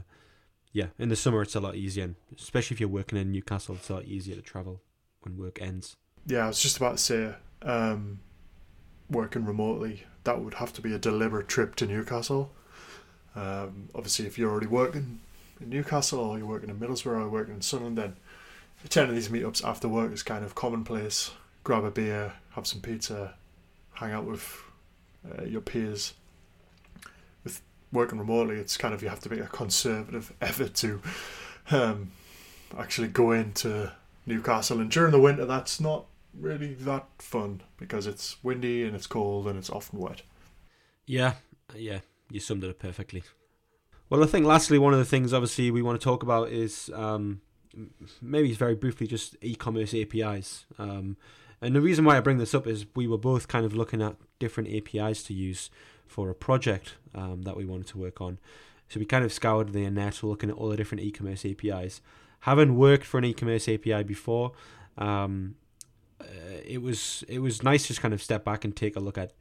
yeah, 0.72 0.86
in 0.98 1.08
the 1.08 1.16
summer 1.16 1.42
it's 1.42 1.54
a 1.54 1.60
lot 1.60 1.74
easier, 1.74 2.04
and 2.04 2.14
especially 2.36 2.74
if 2.74 2.80
you're 2.80 2.88
working 2.88 3.18
in 3.18 3.32
Newcastle, 3.32 3.76
it's 3.76 3.90
a 3.90 3.94
lot 3.94 4.04
easier 4.04 4.36
to 4.36 4.42
travel 4.42 4.82
when 5.22 5.36
work 5.36 5.60
ends. 5.60 5.94
Yeah, 6.26 6.44
I 6.44 6.48
was 6.48 6.60
just 6.60 6.76
about 6.76 6.98
to 6.98 7.02
say, 7.02 7.34
um, 7.62 8.20
working 9.10 9.44
remotely, 9.44 10.04
that 10.24 10.40
would 10.40 10.54
have 10.54 10.72
to 10.74 10.82
be 10.82 10.92
a 10.92 10.98
deliberate 10.98 11.48
trip 11.48 11.76
to 11.76 11.86
Newcastle. 11.86 12.52
Um, 13.34 13.88
obviously, 13.94 14.26
if 14.26 14.38
you're 14.38 14.50
already 14.50 14.66
working 14.66 15.20
in 15.60 15.70
Newcastle 15.70 16.20
or 16.20 16.38
you're 16.38 16.46
working 16.46 16.70
in 16.70 16.78
Middlesbrough 16.78 17.22
or 17.22 17.28
working 17.28 17.54
in 17.54 17.62
Sunderland, 17.62 17.98
then 17.98 18.16
attending 18.84 19.14
these 19.14 19.28
meetups 19.28 19.64
after 19.64 19.88
work 19.88 20.12
is 20.12 20.22
kind 20.22 20.44
of 20.44 20.54
commonplace. 20.54 21.30
Grab 21.66 21.82
a 21.82 21.90
beer, 21.90 22.32
have 22.50 22.64
some 22.64 22.80
pizza, 22.80 23.34
hang 23.94 24.12
out 24.12 24.24
with 24.24 24.62
uh, 25.28 25.42
your 25.42 25.60
peers. 25.60 26.14
With 27.42 27.60
working 27.90 28.20
remotely, 28.20 28.54
it's 28.54 28.76
kind 28.76 28.94
of 28.94 29.02
you 29.02 29.08
have 29.08 29.18
to 29.22 29.28
make 29.28 29.40
a 29.40 29.48
conservative 29.48 30.32
effort 30.40 30.74
to 30.74 31.02
um, 31.72 32.12
actually 32.78 33.08
go 33.08 33.32
into 33.32 33.92
Newcastle, 34.26 34.78
and 34.78 34.88
during 34.88 35.10
the 35.10 35.18
winter, 35.18 35.44
that's 35.44 35.80
not 35.80 36.04
really 36.38 36.74
that 36.74 37.08
fun 37.18 37.62
because 37.78 38.06
it's 38.06 38.36
windy 38.44 38.84
and 38.84 38.94
it's 38.94 39.08
cold 39.08 39.48
and 39.48 39.58
it's 39.58 39.68
often 39.68 39.98
wet. 39.98 40.22
Yeah, 41.04 41.32
yeah, 41.74 41.98
you 42.30 42.38
summed 42.38 42.62
it 42.62 42.70
up 42.70 42.78
perfectly. 42.78 43.24
Well, 44.08 44.22
I 44.22 44.28
think 44.28 44.46
lastly, 44.46 44.78
one 44.78 44.92
of 44.92 45.00
the 45.00 45.04
things 45.04 45.32
obviously 45.32 45.72
we 45.72 45.82
want 45.82 46.00
to 46.00 46.04
talk 46.04 46.22
about 46.22 46.48
is 46.48 46.92
um, 46.94 47.40
maybe 48.22 48.52
very 48.52 48.76
briefly 48.76 49.08
just 49.08 49.34
e-commerce 49.42 49.94
APIs. 49.94 50.64
Um, 50.78 51.16
and 51.60 51.74
the 51.74 51.80
reason 51.80 52.04
why 52.04 52.16
I 52.16 52.20
bring 52.20 52.38
this 52.38 52.54
up 52.54 52.66
is 52.66 52.86
we 52.94 53.06
were 53.06 53.18
both 53.18 53.48
kind 53.48 53.64
of 53.64 53.74
looking 53.74 54.02
at 54.02 54.16
different 54.38 54.70
APIs 54.70 55.22
to 55.24 55.34
use 55.34 55.70
for 56.06 56.30
a 56.30 56.34
project 56.34 56.94
um, 57.14 57.42
that 57.42 57.56
we 57.56 57.64
wanted 57.64 57.86
to 57.88 57.98
work 57.98 58.20
on. 58.20 58.38
So 58.88 59.00
we 59.00 59.06
kind 59.06 59.24
of 59.24 59.32
scoured 59.32 59.72
the 59.72 59.88
net, 59.90 60.22
looking 60.22 60.50
at 60.50 60.56
all 60.56 60.68
the 60.68 60.76
different 60.76 61.02
e-commerce 61.02 61.44
APIs. 61.44 62.00
Having 62.40 62.76
worked 62.76 63.04
for 63.04 63.18
an 63.18 63.24
e-commerce 63.24 63.68
API 63.68 64.04
before, 64.04 64.52
um, 64.96 65.56
uh, 66.20 66.24
it 66.64 66.80
was 66.80 67.24
it 67.28 67.40
was 67.40 67.62
nice 67.62 67.82
to 67.82 67.88
just 67.88 68.00
kind 68.00 68.14
of 68.14 68.22
step 68.22 68.44
back 68.44 68.64
and 68.64 68.74
take 68.74 68.96
a 68.96 69.00
look 69.00 69.18
at 69.18 69.32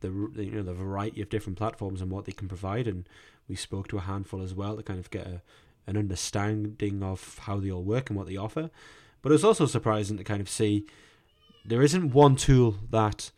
the 0.00 0.08
you 0.08 0.52
know 0.52 0.62
the 0.62 0.72
variety 0.72 1.20
of 1.20 1.28
different 1.28 1.58
platforms 1.58 2.00
and 2.00 2.10
what 2.10 2.24
they 2.24 2.32
can 2.32 2.48
provide. 2.48 2.86
And 2.86 3.08
we 3.48 3.56
spoke 3.56 3.88
to 3.88 3.98
a 3.98 4.02
handful 4.02 4.42
as 4.42 4.54
well 4.54 4.76
to 4.76 4.82
kind 4.82 5.00
of 5.00 5.10
get 5.10 5.26
a, 5.26 5.42
an 5.86 5.96
understanding 5.96 7.02
of 7.02 7.38
how 7.42 7.58
they 7.58 7.70
all 7.70 7.82
work 7.82 8.10
and 8.10 8.18
what 8.18 8.26
they 8.28 8.36
offer. 8.36 8.70
But 9.22 9.32
it 9.32 9.34
was 9.34 9.44
also 9.44 9.66
surprising 9.66 10.18
to 10.18 10.24
kind 10.24 10.40
of 10.40 10.48
see 10.48 10.86
there 11.64 11.82
isn't 11.82 12.12
one 12.12 12.36
tool 12.36 12.76
that 12.90 13.30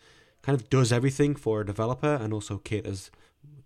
kind 0.43 0.59
of 0.59 0.69
does 0.69 0.93
everything 0.93 1.35
for 1.35 1.61
a 1.61 1.67
developer 1.67 2.15
and 2.15 2.33
also 2.33 2.59
caters 2.59 3.11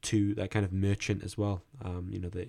to 0.02 0.34
that 0.34 0.50
kind 0.50 0.64
of 0.64 0.72
merchant 0.72 1.22
as 1.22 1.36
well. 1.36 1.62
Um, 1.84 2.08
you 2.10 2.18
know 2.18 2.28
the 2.28 2.46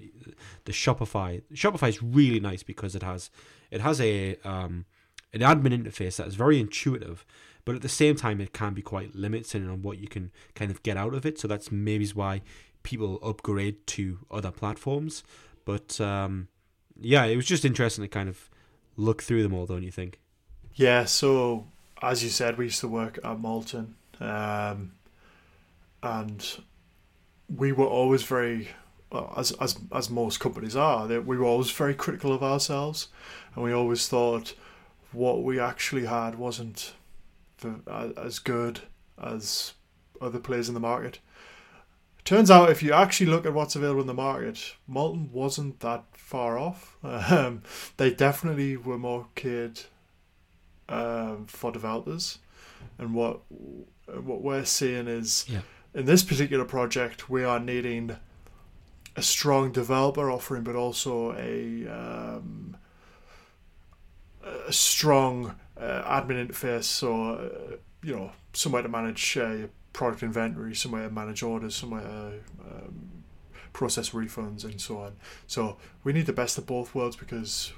the 0.65 0.71
Shopify 0.71 1.41
Shopify 1.53 1.89
is 1.89 2.01
really 2.01 2.39
nice 2.39 2.63
because 2.63 2.95
it 2.95 3.03
has 3.03 3.29
it 3.69 3.81
has 3.81 3.99
a 3.99 4.37
um, 4.43 4.85
an 5.33 5.41
admin 5.41 5.83
interface 5.83 6.17
that 6.17 6.27
is 6.27 6.35
very 6.35 6.59
intuitive, 6.59 7.25
but 7.65 7.75
at 7.75 7.81
the 7.81 7.89
same 7.89 8.15
time 8.15 8.41
it 8.41 8.53
can 8.53 8.73
be 8.73 8.81
quite 8.81 9.15
limiting 9.15 9.69
on 9.69 9.81
what 9.81 9.97
you 9.97 10.07
can 10.07 10.31
kind 10.55 10.71
of 10.71 10.83
get 10.83 10.97
out 10.97 11.13
of 11.13 11.25
it. 11.25 11.39
So 11.39 11.47
that's 11.47 11.71
maybe 11.71 12.07
why 12.07 12.41
people 12.83 13.19
upgrade 13.23 13.85
to 13.87 14.19
other 14.29 14.51
platforms. 14.51 15.23
But 15.65 15.99
um, 16.01 16.47
yeah, 16.99 17.25
it 17.25 17.35
was 17.35 17.45
just 17.45 17.65
interesting 17.65 18.03
to 18.03 18.07
kind 18.07 18.29
of 18.29 18.49
look 18.97 19.21
through 19.21 19.43
them 19.43 19.53
all, 19.53 19.65
don't 19.65 19.83
you 19.83 19.91
think? 19.91 20.19
Yeah, 20.73 21.05
so 21.05 21.67
as 22.01 22.23
you 22.23 22.29
said, 22.29 22.57
we 22.57 22.65
used 22.65 22.79
to 22.79 22.87
work 22.87 23.17
at 23.23 23.37
Moltin, 23.37 23.93
um, 24.19 24.93
and 26.01 26.57
we 27.55 27.71
were 27.71 27.85
always 27.85 28.23
very, 28.23 28.69
well, 29.11 29.33
as 29.37 29.51
as 29.53 29.77
as 29.91 30.09
most 30.09 30.39
companies 30.39 30.75
are, 30.75 31.07
that 31.07 31.25
we 31.25 31.37
were 31.37 31.45
always 31.45 31.71
very 31.71 31.93
critical 31.93 32.33
of 32.33 32.43
ourselves, 32.43 33.09
and 33.55 33.63
we 33.63 33.71
always 33.71 34.07
thought 34.07 34.53
what 35.11 35.43
we 35.43 35.59
actually 35.59 36.05
had 36.05 36.35
wasn't 36.35 36.93
as 37.87 38.39
good 38.39 38.81
as 39.21 39.73
other 40.19 40.39
players 40.39 40.67
in 40.67 40.73
the 40.73 40.79
market. 40.79 41.19
Turns 42.23 42.51
out, 42.51 42.69
if 42.69 42.83
you 42.83 42.93
actually 42.93 43.25
look 43.27 43.45
at 43.45 43.53
what's 43.53 43.75
available 43.75 44.01
in 44.01 44.07
the 44.07 44.13
market, 44.13 44.75
Moltin 44.89 45.31
wasn't 45.31 45.79
that 45.79 46.05
far 46.13 46.57
off. 46.57 46.97
Um, 47.03 47.63
they 47.97 48.11
definitely 48.11 48.77
were 48.77 48.97
more 48.97 49.27
catered 49.35 49.81
um, 50.91 51.45
for 51.47 51.71
developers, 51.71 52.39
and 52.97 53.13
what 53.13 53.39
what 54.07 54.41
we're 54.41 54.65
seeing 54.65 55.07
is 55.07 55.45
yeah. 55.47 55.61
in 55.93 56.05
this 56.05 56.23
particular 56.23 56.65
project 56.65 57.29
we 57.29 57.43
are 57.43 57.59
needing 57.59 58.17
a 59.15 59.21
strong 59.21 59.71
developer 59.71 60.31
offering, 60.31 60.63
but 60.63 60.75
also 60.75 61.33
a 61.33 61.87
um, 61.87 62.77
a 64.43 64.73
strong 64.73 65.55
uh, 65.77 66.21
admin 66.21 66.47
interface. 66.47 66.85
So 66.85 67.33
uh, 67.33 67.75
you 68.03 68.15
know, 68.15 68.31
somewhere 68.53 68.81
to 68.81 68.89
manage 68.89 69.37
uh, 69.37 69.49
your 69.51 69.69
product 69.93 70.23
inventory, 70.23 70.75
somewhere 70.75 71.07
to 71.07 71.13
manage 71.13 71.43
orders, 71.43 71.75
somewhere 71.75 72.01
to 72.01 72.39
um, 72.65 73.23
process 73.73 74.11
refunds, 74.11 74.63
and 74.63 74.79
so 74.79 74.99
on. 74.99 75.15
So 75.47 75.77
we 76.03 76.13
need 76.13 76.25
the 76.25 76.33
best 76.33 76.57
of 76.57 76.65
both 76.65 76.95
worlds 76.95 77.15
because 77.15 77.73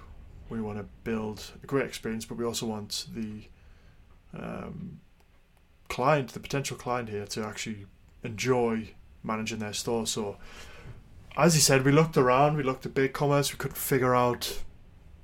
we 0.54 0.62
want 0.62 0.78
to 0.78 0.86
build 1.04 1.52
a 1.64 1.68
great 1.68 1.86
experience, 1.86 2.26
but 2.26 2.38
we 2.38 2.46
also 2.46 2.66
want 2.66 3.08
the 3.14 3.44
um, 4.38 5.00
client, 5.90 6.30
the 6.30 6.40
potential 6.40 6.78
client 6.78 7.10
here, 7.10 7.26
to 7.26 7.44
actually 7.44 7.86
enjoy 8.24 8.90
managing 9.24 9.60
their 9.60 9.74
store. 9.74 10.06
So, 10.06 10.38
as 11.36 11.56
you 11.56 11.62
said, 11.62 11.84
we 11.84 11.92
looked 11.92 12.18
around, 12.18 12.56
we 12.56 12.64
looked 12.64 12.86
at 12.86 12.94
BigCommerce, 12.94 13.52
we 13.52 13.58
couldn't 13.58 13.78
figure 13.78 14.16
out, 14.16 14.62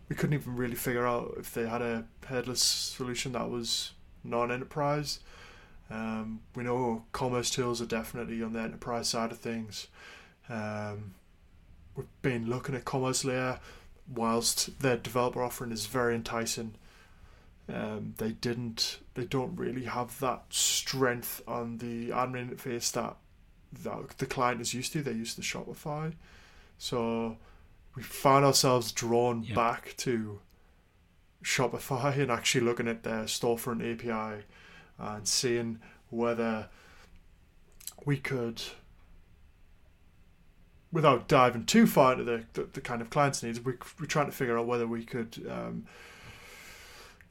we 0.09 0.15
couldn't 0.15 0.33
even 0.33 0.55
really 0.55 0.75
figure 0.75 1.05
out 1.05 1.35
if 1.37 1.53
they 1.53 1.67
had 1.67 1.81
a 1.81 2.05
headless 2.27 2.61
solution 2.61 3.33
that 3.33 3.49
was 3.49 3.91
non-enterprise. 4.23 5.19
Um, 5.91 6.41
we 6.55 6.63
know 6.63 7.05
commercetools 7.13 7.81
are 7.81 7.85
definitely 7.85 8.43
on 8.43 8.53
the 8.53 8.59
enterprise 8.59 9.09
side 9.09 9.31
of 9.31 9.39
things. 9.39 9.87
Um, 10.49 11.13
we've 11.95 12.07
been 12.21 12.49
looking 12.49 12.75
at 12.75 12.85
commerce 12.85 13.25
layer 13.25 13.59
whilst 14.13 14.79
their 14.79 14.97
developer 14.97 15.43
offering 15.43 15.71
is 15.71 15.85
very 15.85 16.15
enticing, 16.15 16.75
um, 17.73 18.15
they 18.17 18.31
didn't 18.31 18.99
they 19.13 19.25
don't 19.25 19.55
really 19.55 19.85
have 19.85 20.19
that 20.19 20.45
strength 20.49 21.41
on 21.47 21.77
the 21.77 22.09
admin 22.09 22.49
interface 22.49 22.91
that, 22.93 23.17
that 23.83 24.17
the 24.17 24.25
client 24.25 24.61
is 24.61 24.73
used 24.73 24.93
to. 24.93 25.01
They're 25.01 25.13
used 25.13 25.35
to 25.35 25.41
Shopify, 25.41 26.13
so 26.77 27.37
we 27.95 28.03
found 28.03 28.45
ourselves 28.45 28.91
drawn 28.91 29.43
yep. 29.43 29.55
back 29.55 29.93
to 29.97 30.39
Shopify 31.43 32.17
and 32.17 32.31
actually 32.31 32.61
looking 32.61 32.87
at 32.87 33.03
their 33.03 33.23
storefront 33.23 33.81
API 33.93 34.43
and 34.97 35.27
seeing 35.27 35.79
whether 36.09 36.67
we 38.05 38.17
could 38.17 38.61
without 40.91 41.27
diving 41.27 41.65
too 41.65 41.85
far 41.85 42.13
into 42.13 42.23
the, 42.23 42.43
the, 42.53 42.63
the, 42.73 42.81
kind 42.81 43.01
of 43.01 43.09
client's 43.09 43.43
needs, 43.43 43.59
we, 43.59 43.73
we're 43.99 44.05
trying 44.07 44.25
to 44.25 44.31
figure 44.31 44.57
out 44.57 44.65
whether 44.65 44.87
we 44.87 45.03
could 45.05 45.45
um, 45.49 45.85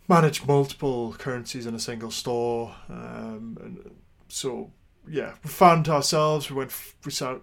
manage 0.07 0.47
multiple 0.47 1.15
currencies 1.19 1.67
in 1.67 1.75
a 1.75 1.81
single 1.81 2.11
store. 2.11 2.75
Um, 2.89 3.59
and 3.63 3.91
so, 4.29 4.73
yeah, 5.09 5.35
we 5.43 5.51
found 5.51 5.89
ourselves. 5.89 6.51
We 6.51 6.57
went. 6.57 6.73
We 7.05 7.11
started, 7.11 7.43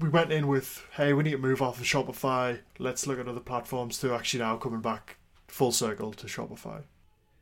We 0.00 0.08
went 0.08 0.32
in 0.32 0.48
with, 0.48 0.84
hey, 0.92 1.12
we 1.12 1.22
need 1.22 1.32
to 1.32 1.38
move 1.38 1.62
off 1.62 1.80
of 1.80 1.86
Shopify. 1.86 2.60
Let's 2.78 3.06
look 3.06 3.18
at 3.18 3.28
other 3.28 3.40
platforms. 3.40 3.98
To 3.98 4.14
actually 4.14 4.40
now 4.40 4.56
coming 4.56 4.80
back 4.80 5.18
full 5.48 5.72
circle 5.72 6.12
to 6.14 6.26
Shopify. 6.26 6.82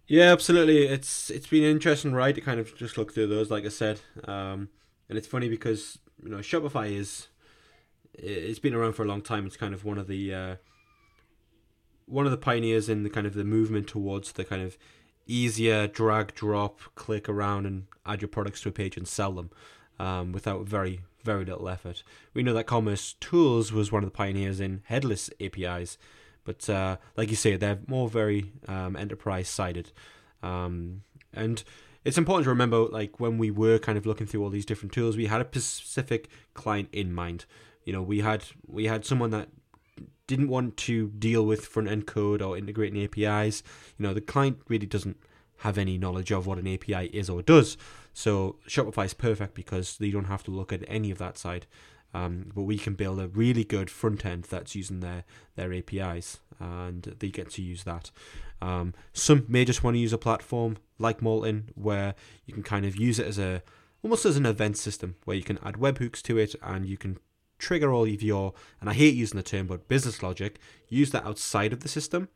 Yeah, 0.06 0.32
absolutely. 0.32 0.88
It's 0.88 1.30
it's 1.30 1.46
been 1.46 1.62
interesting, 1.62 2.12
right? 2.12 2.34
To 2.34 2.40
kind 2.40 2.58
of 2.58 2.76
just 2.76 2.98
look 2.98 3.14
through 3.14 3.28
those, 3.28 3.50
like 3.50 3.64
I 3.64 3.68
said, 3.68 4.00
um, 4.24 4.68
and 5.08 5.16
it's 5.16 5.28
funny 5.28 5.48
because 5.48 5.98
you 6.20 6.28
know 6.28 6.38
Shopify 6.38 6.90
is 6.90 7.28
it's 8.14 8.58
been 8.58 8.74
around 8.74 8.94
for 8.94 9.02
a 9.02 9.06
long 9.06 9.22
time. 9.22 9.46
It's 9.46 9.56
kind 9.56 9.74
of 9.74 9.84
one 9.84 9.98
of 9.98 10.06
the 10.06 10.34
uh, 10.34 10.56
one 12.06 12.24
of 12.24 12.32
the 12.32 12.38
pioneers 12.38 12.88
in 12.88 13.02
the 13.02 13.10
kind 13.10 13.26
of 13.26 13.34
the 13.34 13.44
movement 13.44 13.86
towards 13.86 14.32
the 14.32 14.44
kind 14.44 14.62
of 14.62 14.76
easier 15.26 15.86
drag 15.86 16.34
drop 16.34 16.80
click 16.96 17.28
around 17.28 17.66
and 17.66 17.84
add 18.04 18.20
your 18.20 18.28
products 18.28 18.60
to 18.62 18.68
a 18.68 18.72
page 18.72 18.96
and 18.96 19.06
sell 19.06 19.32
them 19.32 19.50
um, 19.98 20.32
without 20.32 20.66
very 20.66 21.00
very 21.22 21.44
little 21.44 21.68
effort. 21.68 22.02
We 22.34 22.42
know 22.42 22.54
that 22.54 22.66
commercetools 22.66 23.72
was 23.72 23.92
one 23.92 24.02
of 24.02 24.08
the 24.08 24.16
pioneers 24.16 24.58
in 24.60 24.82
headless 24.86 25.30
apis 25.40 25.98
but 26.44 26.68
uh, 26.68 26.96
like 27.16 27.30
you 27.30 27.36
say 27.36 27.56
they're 27.56 27.78
more 27.86 28.08
very 28.08 28.52
um, 28.68 28.96
enterprise 28.96 29.48
sided 29.48 29.92
um, 30.42 31.02
and 31.32 31.62
it's 32.04 32.18
important 32.18 32.44
to 32.44 32.50
remember 32.50 32.78
like 32.86 33.20
when 33.20 33.38
we 33.38 33.50
were 33.50 33.78
kind 33.78 33.98
of 33.98 34.06
looking 34.06 34.26
through 34.26 34.42
all 34.42 34.50
these 34.50 34.66
different 34.66 34.92
tools 34.92 35.16
we 35.16 35.26
had 35.26 35.40
a 35.40 35.60
specific 35.60 36.28
client 36.54 36.88
in 36.92 37.12
mind 37.12 37.44
you 37.84 37.92
know, 37.92 38.02
we 38.02 38.20
had 38.20 38.44
we 38.66 38.86
had 38.86 39.04
someone 39.04 39.30
that 39.30 39.48
didn't 40.26 40.48
want 40.48 40.76
to 40.76 41.08
deal 41.08 41.44
with 41.44 41.66
front 41.66 41.88
end 41.88 42.06
code 42.06 42.40
or 42.40 42.56
integrating 42.56 43.02
APIs. 43.02 43.62
You 43.98 44.06
know, 44.06 44.14
the 44.14 44.20
client 44.20 44.58
really 44.68 44.86
doesn't 44.86 45.16
have 45.58 45.76
any 45.76 45.98
knowledge 45.98 46.30
of 46.30 46.46
what 46.46 46.58
an 46.58 46.68
API 46.68 47.06
is 47.06 47.28
or 47.28 47.42
does. 47.42 47.76
So 48.14 48.56
Shopify 48.68 49.06
is 49.06 49.14
perfect 49.14 49.54
because 49.54 49.98
they 49.98 50.10
don't 50.10 50.24
have 50.24 50.42
to 50.44 50.50
look 50.50 50.72
at 50.72 50.84
any 50.88 51.10
of 51.10 51.18
that 51.18 51.36
side. 51.36 51.66
Um, 52.12 52.50
but 52.54 52.62
we 52.62 52.76
can 52.76 52.94
build 52.94 53.20
a 53.20 53.28
really 53.28 53.64
good 53.64 53.90
front 53.90 54.26
end 54.26 54.44
that's 54.44 54.74
using 54.74 55.00
their 55.00 55.24
their 55.54 55.72
APIs, 55.72 56.40
and 56.58 57.02
they 57.20 57.28
get 57.28 57.50
to 57.50 57.62
use 57.62 57.84
that. 57.84 58.10
Um, 58.60 58.94
some 59.12 59.46
may 59.48 59.64
just 59.64 59.84
want 59.84 59.94
to 59.94 60.00
use 60.00 60.12
a 60.12 60.18
platform 60.18 60.78
like 60.98 61.20
Moltin, 61.20 61.66
where 61.74 62.14
you 62.46 62.54
can 62.54 62.64
kind 62.64 62.84
of 62.84 62.96
use 62.96 63.20
it 63.20 63.26
as 63.26 63.38
a 63.38 63.62
almost 64.02 64.24
as 64.24 64.36
an 64.36 64.46
event 64.46 64.76
system, 64.76 65.14
where 65.24 65.36
you 65.36 65.44
can 65.44 65.58
add 65.64 65.74
webhooks 65.74 66.20
to 66.22 66.36
it 66.36 66.56
and 66.62 66.84
you 66.84 66.96
can 66.96 67.18
trigger 67.60 67.92
all 67.92 68.04
of 68.04 68.22
your, 68.22 68.54
and 68.80 68.90
I 68.90 68.94
hate 68.94 69.14
using 69.14 69.36
the 69.36 69.42
term, 69.42 69.66
but 69.66 69.88
business 69.88 70.22
logic, 70.22 70.58
use 70.88 71.10
that 71.10 71.24
outside 71.24 71.72
of 71.72 71.80
the 71.80 71.88
system. 71.88 72.28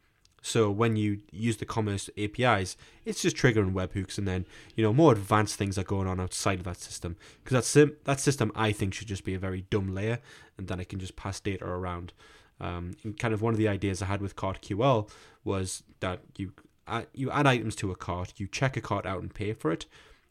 So 0.43 0.71
when 0.71 0.95
you 0.95 1.23
use 1.33 1.57
the 1.57 1.65
commerce 1.65 2.11
APIs, 2.19 2.77
it's 3.07 3.23
just 3.23 3.35
triggering 3.35 3.73
webhooks, 3.73 4.19
and 4.19 4.29
then 4.29 4.45
you 4.77 4.85
know 4.85 4.93
more 4.93 5.13
advanced 5.13 5.57
things 5.57 5.79
are 5.79 5.85
going 5.85 6.07
on 6.07 6.21
outside 6.21 6.59
of 6.59 6.67
that 6.67 6.77
system. 6.77 7.17
Because 7.43 7.55
that 7.55 7.65
sim- 7.65 7.97
that 8.05 8.21
system, 8.21 8.53
I 8.55 8.71
think, 8.71 8.93
should 8.93 9.09
just 9.09 9.25
be 9.25 9.33
a 9.33 9.39
very 9.39 9.63
dumb 9.71 9.95
layer, 9.95 10.19
and 10.59 10.69
then 10.69 10.81
it 10.81 10.91
can 10.91 10.99
just 10.99 11.17
pass 11.17 11.41
data 11.41 11.65
around. 11.65 12.13
Um, 12.61 12.93
and 13.03 13.19
kind 13.19 13.33
of 13.33 13.41
one 13.41 13.55
of 13.55 13.59
the 13.59 13.69
ideas 13.69 14.03
I 14.03 14.07
had 14.07 14.21
with 14.21 14.37
CartQL 14.37 15.11
was 15.45 15.83
that 16.01 16.21
you 16.37 16.53
add, 16.87 17.07
you 17.15 17.31
add 17.31 17.47
items 17.47 17.75
to 17.77 17.91
a 17.91 17.97
cart, 17.97 18.35
you 18.37 18.47
check 18.47 18.77
a 18.77 18.83
cart 18.83 19.07
out 19.07 19.23
and 19.23 19.33
pay 19.33 19.55
for 19.55 19.73
it, 19.73 19.87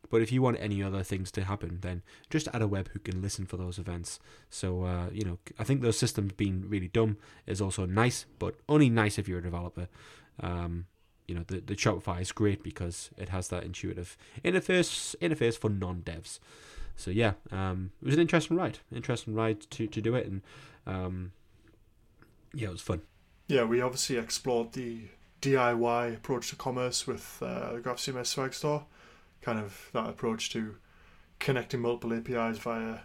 but 0.09 0.21
if 0.21 0.31
you 0.31 0.41
want 0.41 0.57
any 0.59 0.83
other 0.83 1.03
things 1.03 1.31
to 1.31 1.43
happen, 1.43 1.79
then 1.81 2.01
just 2.29 2.47
add 2.53 2.61
a 2.61 2.67
webhook 2.67 3.11
and 3.11 3.21
listen 3.21 3.45
for 3.45 3.57
those 3.57 3.79
events. 3.79 4.19
So, 4.49 4.83
uh, 4.83 5.09
you 5.11 5.23
know, 5.23 5.39
I 5.57 5.63
think 5.63 5.81
those 5.81 5.97
systems 5.97 6.33
being 6.33 6.65
really 6.67 6.87
dumb 6.87 7.17
is 7.47 7.61
also 7.61 7.85
nice, 7.85 8.25
but 8.39 8.55
only 8.69 8.89
nice 8.89 9.17
if 9.17 9.27
you're 9.27 9.39
a 9.39 9.43
developer. 9.43 9.87
Um, 10.39 10.85
you 11.27 11.35
know, 11.35 11.43
the, 11.47 11.61
the 11.61 11.75
Shopify 11.75 12.21
is 12.21 12.31
great 12.31 12.63
because 12.63 13.09
it 13.17 13.29
has 13.29 13.47
that 13.47 13.63
intuitive 13.63 14.17
interface 14.43 15.15
interface 15.21 15.57
for 15.57 15.69
non-devs. 15.69 16.39
So 16.95 17.09
yeah, 17.11 17.33
um, 17.51 17.91
it 18.01 18.05
was 18.05 18.15
an 18.15 18.21
interesting 18.21 18.57
ride, 18.57 18.79
interesting 18.93 19.33
ride 19.33 19.61
to, 19.71 19.87
to 19.87 20.01
do 20.01 20.15
it, 20.15 20.27
and 20.27 20.41
um, 20.85 21.31
yeah, 22.53 22.67
it 22.67 22.71
was 22.71 22.81
fun. 22.81 23.01
Yeah, 23.47 23.63
we 23.63 23.81
obviously 23.81 24.17
explored 24.17 24.73
the 24.73 25.07
DIY 25.41 26.15
approach 26.15 26.49
to 26.49 26.55
commerce 26.55 27.07
with 27.07 27.39
uh, 27.41 27.73
the 27.73 27.79
GraphCMS 27.79 28.27
Swag 28.27 28.53
Store 28.53 28.85
kind 29.43 29.59
of 29.59 29.89
that 29.93 30.09
approach 30.09 30.49
to 30.51 30.75
connecting 31.39 31.81
multiple 31.81 32.13
APIs 32.13 32.57
via 32.57 32.99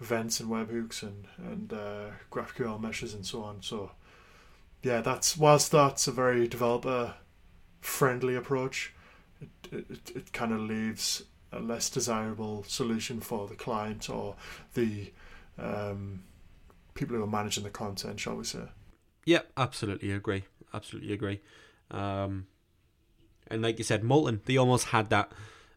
events 0.00 0.40
and 0.40 0.50
webhooks 0.50 1.02
and 1.02 1.26
and 1.38 1.72
uh, 1.72 2.10
GraphQL 2.30 2.80
meshes 2.80 3.14
and 3.14 3.24
so 3.24 3.42
on. 3.42 3.62
So 3.62 3.92
yeah, 4.82 5.00
that's 5.00 5.36
whilst 5.36 5.72
that's 5.72 6.06
a 6.06 6.12
very 6.12 6.46
developer 6.48 7.14
friendly 7.80 8.34
approach, 8.34 8.94
it, 9.40 9.50
it, 9.72 10.12
it 10.14 10.32
kind 10.32 10.52
of 10.52 10.60
leaves 10.60 11.24
a 11.52 11.60
less 11.60 11.88
desirable 11.88 12.64
solution 12.64 13.20
for 13.20 13.46
the 13.46 13.54
client 13.54 14.10
or 14.10 14.36
the 14.74 15.12
um, 15.58 16.22
people 16.94 17.16
who 17.16 17.22
are 17.22 17.28
managing 17.28 17.64
the 17.64 17.70
content, 17.70 18.20
shall 18.20 18.36
we 18.36 18.44
say? 18.44 18.64
Yeah, 19.24 19.40
absolutely 19.56 20.12
agree. 20.12 20.44
Absolutely 20.74 21.12
agree. 21.12 21.40
Um, 21.90 22.46
and 23.46 23.62
like 23.62 23.78
you 23.78 23.84
said, 23.84 24.02
Moltin, 24.02 24.40
they 24.44 24.56
almost 24.56 24.86
had 24.86 25.08
that 25.10 25.32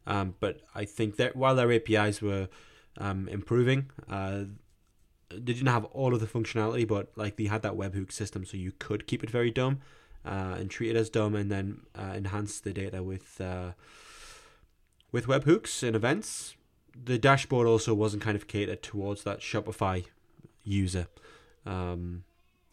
um, 0.08 0.36
but 0.40 0.62
I 0.74 0.86
think 0.86 1.18
that 1.18 1.36
while 1.36 1.56
their 1.56 1.72
APIs 1.72 2.22
were 2.22 2.50
um, 2.98 3.28
improving, 3.28 3.92
uh, 4.10 4.44
they 5.30 5.54
didn't 5.54 5.68
have 5.68 5.86
all 5.86 6.14
of 6.14 6.20
the 6.20 6.28
functionality, 6.28 6.88
but 6.88 7.12
like 7.16 7.38
they 7.38 7.46
had 7.46 7.62
that 7.62 7.74
webhook 7.74 8.12
system, 8.12 8.46
so 8.46 8.58
you 8.58 8.74
could 8.78 9.08
keep 9.08 9.24
it 9.24 9.30
very 9.30 9.52
dumb 9.52 9.80
uh, 10.26 10.56
and 10.58 10.70
treat 10.70 10.96
it 10.96 11.00
as 11.00 11.10
dumb, 11.10 11.36
and 11.36 11.52
then 11.52 11.82
uh, 11.98 12.14
enhance 12.16 12.60
the 12.60 12.74
data 12.74 13.02
with 13.04 13.40
uh, 13.40 13.72
with 15.12 15.28
webhooks 15.28 15.84
and 15.84 15.96
events. 15.96 16.56
The 16.94 17.18
dashboard 17.18 17.68
also 17.68 17.94
wasn't 17.94 18.22
kind 18.22 18.36
of 18.36 18.48
catered 18.48 18.84
towards 18.84 19.24
that 19.24 19.40
Shopify 19.40 20.06
user. 20.64 21.08
Um, 21.66 22.24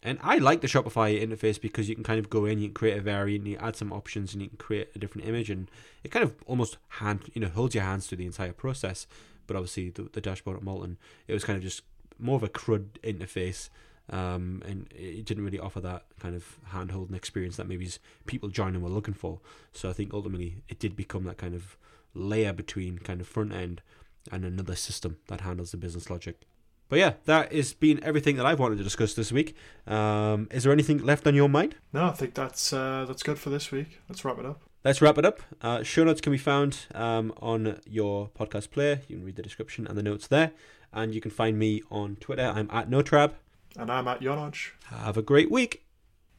and 0.02 0.18
I 0.22 0.38
like 0.38 0.60
the 0.60 0.68
Shopify 0.68 1.20
interface 1.20 1.60
because 1.60 1.88
you 1.88 1.94
can 1.94 2.04
kind 2.04 2.18
of 2.18 2.30
go 2.30 2.44
in, 2.44 2.58
you 2.58 2.68
can 2.68 2.74
create 2.74 2.98
a 2.98 3.00
variant, 3.00 3.46
you 3.46 3.56
add 3.56 3.76
some 3.76 3.92
options, 3.92 4.32
and 4.32 4.42
you 4.42 4.48
can 4.48 4.58
create 4.58 4.90
a 4.94 4.98
different 4.98 5.26
image, 5.26 5.50
and 5.50 5.70
it 6.04 6.10
kind 6.10 6.24
of 6.24 6.34
almost 6.46 6.76
hand 6.88 7.30
you 7.34 7.40
know 7.40 7.48
holds 7.48 7.74
your 7.74 7.84
hands 7.84 8.06
through 8.06 8.18
the 8.18 8.26
entire 8.26 8.52
process. 8.52 9.06
But 9.46 9.56
obviously, 9.56 9.90
the, 9.90 10.02
the 10.12 10.20
dashboard 10.20 10.58
at 10.58 10.62
Moltin, 10.62 10.96
it 11.26 11.32
was 11.32 11.44
kind 11.44 11.56
of 11.56 11.62
just 11.62 11.82
more 12.18 12.36
of 12.36 12.42
a 12.42 12.48
crud 12.48 12.90
interface, 13.02 13.70
um, 14.10 14.62
and 14.66 14.86
it 14.94 15.24
didn't 15.24 15.44
really 15.44 15.58
offer 15.58 15.80
that 15.80 16.04
kind 16.20 16.34
of 16.34 16.58
hand-holding 16.66 17.16
experience 17.16 17.56
that 17.56 17.68
maybe 17.68 17.88
people 18.26 18.48
joining 18.48 18.82
were 18.82 18.88
looking 18.90 19.14
for. 19.14 19.40
So 19.72 19.88
I 19.90 19.92
think 19.92 20.12
ultimately 20.14 20.56
it 20.68 20.78
did 20.78 20.96
become 20.96 21.24
that 21.24 21.38
kind 21.38 21.54
of 21.54 21.76
layer 22.14 22.52
between 22.52 22.98
kind 22.98 23.20
of 23.20 23.26
front 23.26 23.52
end 23.52 23.82
and 24.30 24.44
another 24.44 24.76
system 24.76 25.18
that 25.28 25.42
handles 25.42 25.70
the 25.70 25.76
business 25.76 26.10
logic. 26.10 26.42
But 26.88 26.98
yeah, 26.98 27.12
that 27.26 27.52
has 27.52 27.74
been 27.74 28.02
everything 28.02 28.36
that 28.36 28.46
I've 28.46 28.58
wanted 28.58 28.78
to 28.78 28.84
discuss 28.84 29.14
this 29.14 29.30
week. 29.30 29.54
Um, 29.86 30.48
is 30.50 30.64
there 30.64 30.72
anything 30.72 30.98
left 30.98 31.26
on 31.26 31.34
your 31.34 31.48
mind? 31.48 31.74
No, 31.92 32.06
I 32.06 32.12
think 32.12 32.34
that's 32.34 32.72
uh, 32.72 33.04
that's 33.06 33.22
good 33.22 33.38
for 33.38 33.50
this 33.50 33.70
week. 33.70 34.00
Let's 34.08 34.24
wrap 34.24 34.38
it 34.38 34.46
up. 34.46 34.62
Let's 34.84 35.02
wrap 35.02 35.18
it 35.18 35.24
up. 35.24 35.40
Uh, 35.60 35.82
show 35.82 36.04
notes 36.04 36.20
can 36.20 36.32
be 36.32 36.38
found 36.38 36.86
um, 36.94 37.34
on 37.42 37.80
your 37.84 38.28
podcast 38.28 38.70
player. 38.70 39.00
You 39.08 39.16
can 39.16 39.24
read 39.24 39.36
the 39.36 39.42
description 39.42 39.86
and 39.86 39.98
the 39.98 40.02
notes 40.02 40.28
there. 40.28 40.52
And 40.92 41.14
you 41.14 41.20
can 41.20 41.30
find 41.30 41.58
me 41.58 41.82
on 41.90 42.16
Twitter. 42.16 42.46
I'm 42.54 42.70
at 42.70 42.88
NoTrab. 42.88 43.32
And 43.76 43.90
I'm 43.92 44.08
at 44.08 44.20
Yonoj. 44.20 44.70
Have 44.86 45.18
a 45.18 45.22
great 45.22 45.50
week. 45.50 45.84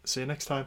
See 0.05 0.21
you 0.21 0.25
next 0.25 0.45
time. 0.45 0.65